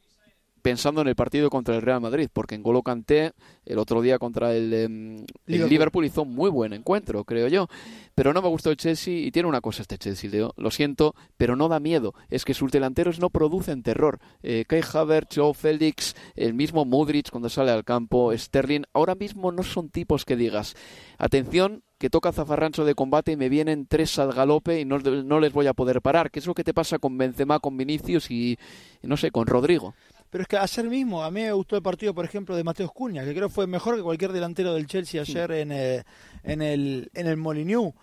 pensando 0.66 1.00
en 1.00 1.07
el 1.07 1.14
partido 1.14 1.48
contra 1.48 1.76
el 1.76 1.83
Real 1.83 2.00
Madrid, 2.00 2.29
porque 2.33 2.57
en 2.57 2.62
Golo 2.64 2.83
Kanté 2.83 3.35
el 3.64 3.79
otro 3.79 4.02
día 4.02 4.18
contra 4.18 4.52
el, 4.52 4.74
em, 4.74 5.16
el 5.18 5.26
Liverpool. 5.46 5.70
Liverpool. 5.70 6.05
hizo 6.07 6.22
un 6.22 6.35
muy 6.35 6.50
buen 6.50 6.72
encuentro, 6.72 7.22
creo 7.22 7.46
yo. 7.46 7.68
Pero 8.16 8.33
no 8.33 8.42
me 8.42 8.48
gustó 8.48 8.70
el 8.70 8.76
Chelsea 8.76 9.14
y 9.14 9.31
tiene 9.31 9.48
una 9.48 9.61
cosa 9.61 9.83
este 9.83 9.96
Chelsea, 9.96 10.29
Leo, 10.29 10.55
lo 10.57 10.72
siento, 10.72 11.14
pero 11.37 11.55
no 11.55 11.68
da 11.68 11.79
miedo. 11.79 12.14
Es 12.31 12.44
que 12.44 12.52
sus 12.52 12.72
delanteros 12.72 13.20
no 13.20 13.31
producen 13.31 13.85
terror. 13.85 14.18
Eh, 14.42 14.64
Kai 14.66 14.81
Havertz, 14.92 15.37
Joe 15.37 15.55
Félix, 15.55 16.16
el 16.35 16.52
mismo 16.52 16.85
Mudrich 16.85 17.31
cuando 17.31 17.48
sale 17.48 17.70
al 17.70 17.85
campo, 17.85 18.37
Sterling, 18.37 18.87
ahora 18.92 19.14
mismo 19.14 19.52
no 19.52 19.62
son 19.62 19.88
tipos 19.88 20.24
que 20.24 20.35
digas, 20.35 20.74
atención, 21.16 21.85
que 21.98 22.11
toca 22.11 22.33
zafarrancho 22.33 22.85
de 22.85 22.94
combate 22.94 23.33
y 23.33 23.37
me 23.37 23.48
vienen 23.48 23.87
tres 23.87 24.18
al 24.18 24.33
galope 24.33 24.81
y 24.81 24.85
no, 24.85 24.98
no 24.98 25.40
les 25.40 25.52
voy 25.52 25.66
a 25.66 25.74
poder 25.74 26.02
parar. 26.02 26.31
¿Qué 26.31 26.40
es 26.40 26.46
lo 26.46 26.55
que 26.55 26.64
te 26.64 26.74
pasa 26.74 26.98
con 26.98 27.16
Benzema, 27.16 27.61
con 27.61 27.76
Vinicius 27.76 28.31
y, 28.31 28.59
no 29.02 29.16
sé, 29.16 29.31
con 29.31 29.46
Rodrigo? 29.46 29.94
Pero 30.30 30.42
es 30.42 30.48
que 30.48 30.56
ayer 30.56 30.84
mismo, 30.86 31.22
a 31.22 31.30
mí 31.30 31.42
me 31.42 31.52
gustó 31.52 31.76
el 31.76 31.82
partido, 31.82 32.14
por 32.14 32.24
ejemplo, 32.24 32.56
de 32.56 32.64
Mateus 32.64 32.92
Cunha, 32.92 33.24
que 33.24 33.34
creo 33.34 33.48
fue 33.48 33.66
mejor 33.66 33.96
que 33.96 34.02
cualquier 34.02 34.32
delantero 34.32 34.74
del 34.74 34.86
Chelsea 34.86 35.20
ayer 35.20 35.50
en, 35.52 35.72
eh, 35.72 36.04
en 36.42 36.62
el, 36.62 37.10
en 37.14 37.26
el 37.26 37.36
Molineux. 37.36 37.94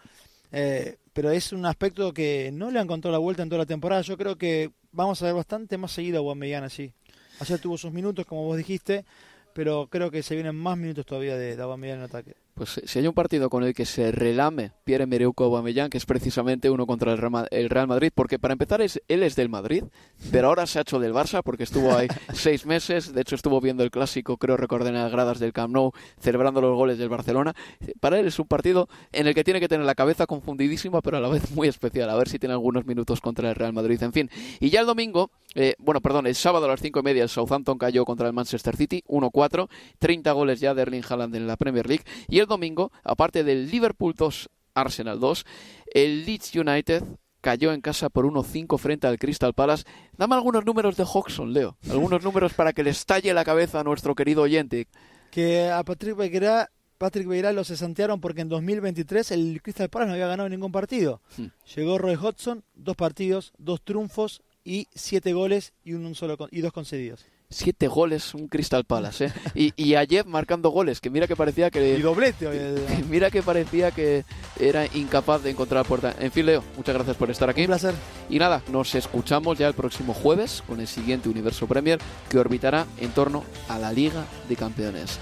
Eh, 0.52 0.98
pero 1.14 1.32
es 1.32 1.52
un 1.52 1.66
aspecto 1.66 2.14
que 2.14 2.52
no 2.54 2.72
le 2.72 2.80
han 2.80 2.86
encontrado 2.86 3.12
la 3.12 3.20
vuelta 3.20 3.44
en 3.44 3.50
toda 3.50 3.60
la 3.60 3.66
temporada. 3.66 4.02
Yo 4.02 4.18
creo 4.18 4.38
que 4.38 4.72
vamos 4.92 5.22
a 5.22 5.26
ver 5.26 5.36
bastante 5.36 5.78
más 5.78 5.92
seguido 5.92 6.20
a 6.20 6.22
Guamellán 6.22 6.64
así. 6.64 6.94
Ayer 7.40 7.60
tuvo 7.60 7.78
sus 7.78 7.92
minutos, 7.92 8.26
como 8.26 8.46
vos 8.46 8.58
dijiste, 8.58 9.06
pero 9.54 9.88
creo 9.88 10.12
que 10.12 10.24
se 10.24 10.36
vienen 10.36 10.56
más 10.56 10.78
minutos 10.78 11.06
todavía 11.06 11.38
de, 11.38 11.56
de 11.56 11.62
Aubameyang 11.62 12.00
en 12.00 12.04
ataque. 12.04 12.36
Pues 12.56 12.80
si 12.86 13.00
hay 13.00 13.08
un 13.08 13.16
partido 13.16 13.50
con 13.50 13.64
el 13.64 13.74
que 13.74 13.84
se 13.86 14.12
relame 14.12 14.74
Pierre-Emerick 14.84 15.42
Aubameyang, 15.42 15.90
que 15.90 15.98
es 15.98 16.06
precisamente 16.06 16.70
uno 16.70 16.86
contra 16.86 17.12
el 17.12 17.18
Real 17.18 17.32
Ma- 17.32 17.48
el 17.50 17.68
Real 17.70 17.88
Madrid, 17.88 18.12
porque 18.14 18.38
para 18.38 18.52
empezar 18.52 18.80
es, 18.82 19.02
él 19.08 19.24
es 19.24 19.36
del 19.36 19.50
Madrid, 19.50 19.86
pero 20.32 20.50
ahora 20.50 20.68
se 20.68 20.78
ha 20.78 20.84
hecho 20.84 21.00
del 21.00 21.14
Barça 21.14 21.42
porque 21.44 21.64
estuvo 21.64 21.96
ahí 21.96 22.08
seis 22.34 22.68
meses, 22.68 23.12
de 23.12 23.22
hecho 23.22 23.34
estuvo 23.34 23.60
viendo 23.60 23.84
el 23.84 23.90
clásico, 23.90 24.38
creo 24.38 24.56
recordar 24.56 24.94
en 24.94 25.02
las 25.02 25.12
gradas 25.12 25.40
del 25.40 25.52
Camp 25.52 25.74
Nou, 25.74 25.94
celebrando 26.20 26.62
los 26.62 26.76
goles 26.76 27.00
del 27.00 27.10
Barcelona. 27.10 27.56
Para 28.00 28.20
él 28.20 28.28
es 28.28 28.38
un 28.38 28.46
partido 28.48 28.88
en 29.12 29.26
el 29.26 29.34
que 29.34 29.44
tiene 29.44 29.60
que 29.60 29.68
tener 29.68 29.86
la 29.88 29.96
cabeza 29.96 30.28
confundidísima, 30.28 31.02
pero 31.02 31.18
a 31.18 31.22
la 31.22 31.30
vez 31.30 31.50
muy 31.52 31.68
especial, 31.68 32.08
a 32.12 32.16
ver 32.16 32.30
si 32.30 32.38
tiene 32.38 32.54
algunos 32.54 32.86
minutos 32.86 33.20
contra 33.20 33.50
el 33.50 33.56
Real 33.56 33.74
Madrid. 33.74 34.02
En 34.04 34.14
fin, 34.14 34.30
y 34.60 34.70
ya 34.70 34.82
el 34.82 34.86
domingo, 34.86 35.32
eh, 35.56 35.74
bueno, 35.80 36.02
perdón, 36.02 36.28
el 36.28 36.36
sábado 36.36 36.66
a 36.66 36.70
las 36.70 36.82
cinco 36.82 37.00
y 37.00 37.04
media 37.04 37.24
el 37.24 37.30
Southampton 37.30 37.80
cayó 37.80 38.06
contra 38.06 38.28
el 38.28 38.34
Manchester 38.34 38.76
City, 38.76 39.04
1-4, 39.08 39.68
30 39.98 40.32
goles 40.34 40.60
ya 40.60 40.76
de 40.76 40.84
Erling 40.84 41.04
Haaland 41.10 41.36
en 41.36 41.48
la 41.48 41.58
Premier 41.58 41.88
League, 41.88 42.04
y 42.30 42.40
el 42.40 42.43
domingo, 42.48 42.92
aparte 43.04 43.44
del 43.44 43.70
Liverpool 43.70 44.14
2, 44.16 44.50
Arsenal 44.74 45.20
2, 45.20 45.46
el 45.94 46.26
Leeds 46.26 46.56
United 46.56 47.04
cayó 47.44 47.74
en 47.74 47.82
casa 47.82 48.10
por 48.10 48.26
1-5 48.26 48.78
frente 48.80 49.06
al 49.06 49.20
Crystal 49.20 49.54
Palace. 49.54 49.84
Dame 50.18 50.36
algunos 50.36 50.66
números 50.66 50.96
de 50.96 51.04
Hodgson, 51.04 51.52
Leo. 51.52 51.78
Algunos 51.90 52.24
números 52.24 52.54
para 52.54 52.72
que 52.72 52.84
le 52.84 52.92
estalle 52.92 53.34
la 53.34 53.44
cabeza 53.44 53.82
a 53.82 53.84
nuestro 53.84 54.16
querido 54.16 54.44
oyente. 54.44 54.88
Que 55.30 55.70
a 55.70 55.84
Patrick 55.84 56.18
Vieira, 56.18 56.72
Patrick 56.98 57.28
Vieira 57.28 57.52
lo 57.52 57.66
cesantearon 57.66 58.22
porque 58.22 58.42
en 58.42 58.50
2023 58.50 59.32
el 59.32 59.62
Crystal 59.62 59.90
Palace 59.90 60.08
no 60.08 60.14
había 60.14 60.28
ganado 60.28 60.48
ningún 60.48 60.72
partido. 60.72 61.22
Hmm. 61.38 61.48
Llegó 61.76 61.98
Roy 61.98 62.16
Hodgson, 62.16 62.64
dos 62.76 62.96
partidos, 62.96 63.52
dos 63.58 63.84
triunfos 63.84 64.42
y 64.64 64.88
siete 64.96 65.34
goles 65.34 65.74
y, 65.84 65.94
un 65.94 66.16
solo 66.16 66.38
y 66.50 66.62
dos 66.62 66.72
concedidos. 66.72 67.26
Siete 67.54 67.88
goles, 67.88 68.34
un 68.34 68.48
Crystal 68.48 68.84
Palace, 68.84 69.26
¿eh? 69.26 69.32
Y, 69.56 69.74
y 69.76 69.96
ayer 69.96 70.26
marcando 70.26 70.70
goles, 70.70 71.00
que 71.00 71.10
mira 71.10 71.28
que 71.28 71.36
parecía 71.36 71.68
Y 71.68 71.72
que... 71.72 71.98
doblete 72.00 72.48
hoy. 72.48 72.58
el- 72.58 73.06
Mira 73.10 73.30
que 73.32 73.42
parecía 73.44 73.92
que 73.92 74.26
era 74.60 74.86
incapaz 74.88 75.44
de 75.44 75.52
encontrar 75.52 75.84
la 75.86 75.88
puerta. 75.88 76.16
En 76.20 76.32
fin, 76.32 76.46
Leo, 76.48 76.64
muchas 76.76 76.96
gracias 76.96 77.16
por 77.16 77.30
estar 77.30 77.50
aquí. 77.50 77.62
Un 77.62 77.68
placer. 77.68 77.94
Y 78.30 78.40
nada, 78.40 78.62
nos 78.72 78.96
escuchamos 78.96 79.58
ya 79.58 79.68
el 79.68 79.74
próximo 79.76 80.14
jueves 80.14 80.64
con 80.68 80.80
el 80.80 80.88
siguiente 80.88 81.30
Universo 81.30 81.68
Premier 81.68 82.00
que 82.30 82.40
orbitará 82.40 82.86
en 83.00 83.12
torno 83.12 83.44
a 83.70 83.78
la 83.80 83.92
Liga 83.94 84.26
de 84.50 84.56
Campeones. 84.56 85.20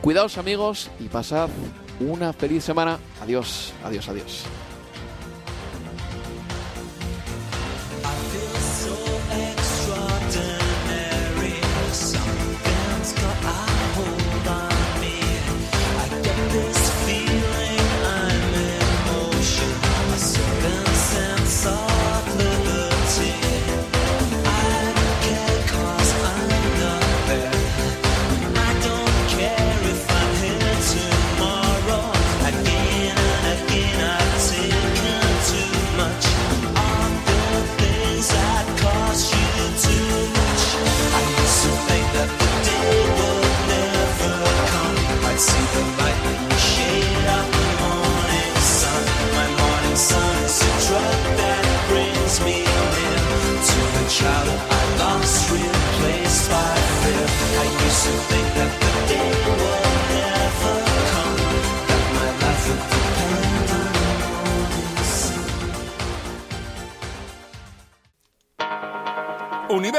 Cuidaos 0.00 0.38
amigos 0.38 0.90
y 1.00 1.04
pasad 1.08 1.48
una 2.00 2.32
feliz 2.32 2.64
semana. 2.64 2.98
Adiós, 3.22 3.72
adiós, 3.84 4.08
adiós. 4.08 4.44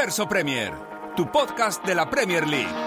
Universo 0.08 0.26
Premier, 0.26 0.72
tu 1.18 1.26
podcast 1.26 1.86
de 1.86 1.94
la 1.94 2.06
Premier 2.06 2.46
League. 2.46 2.87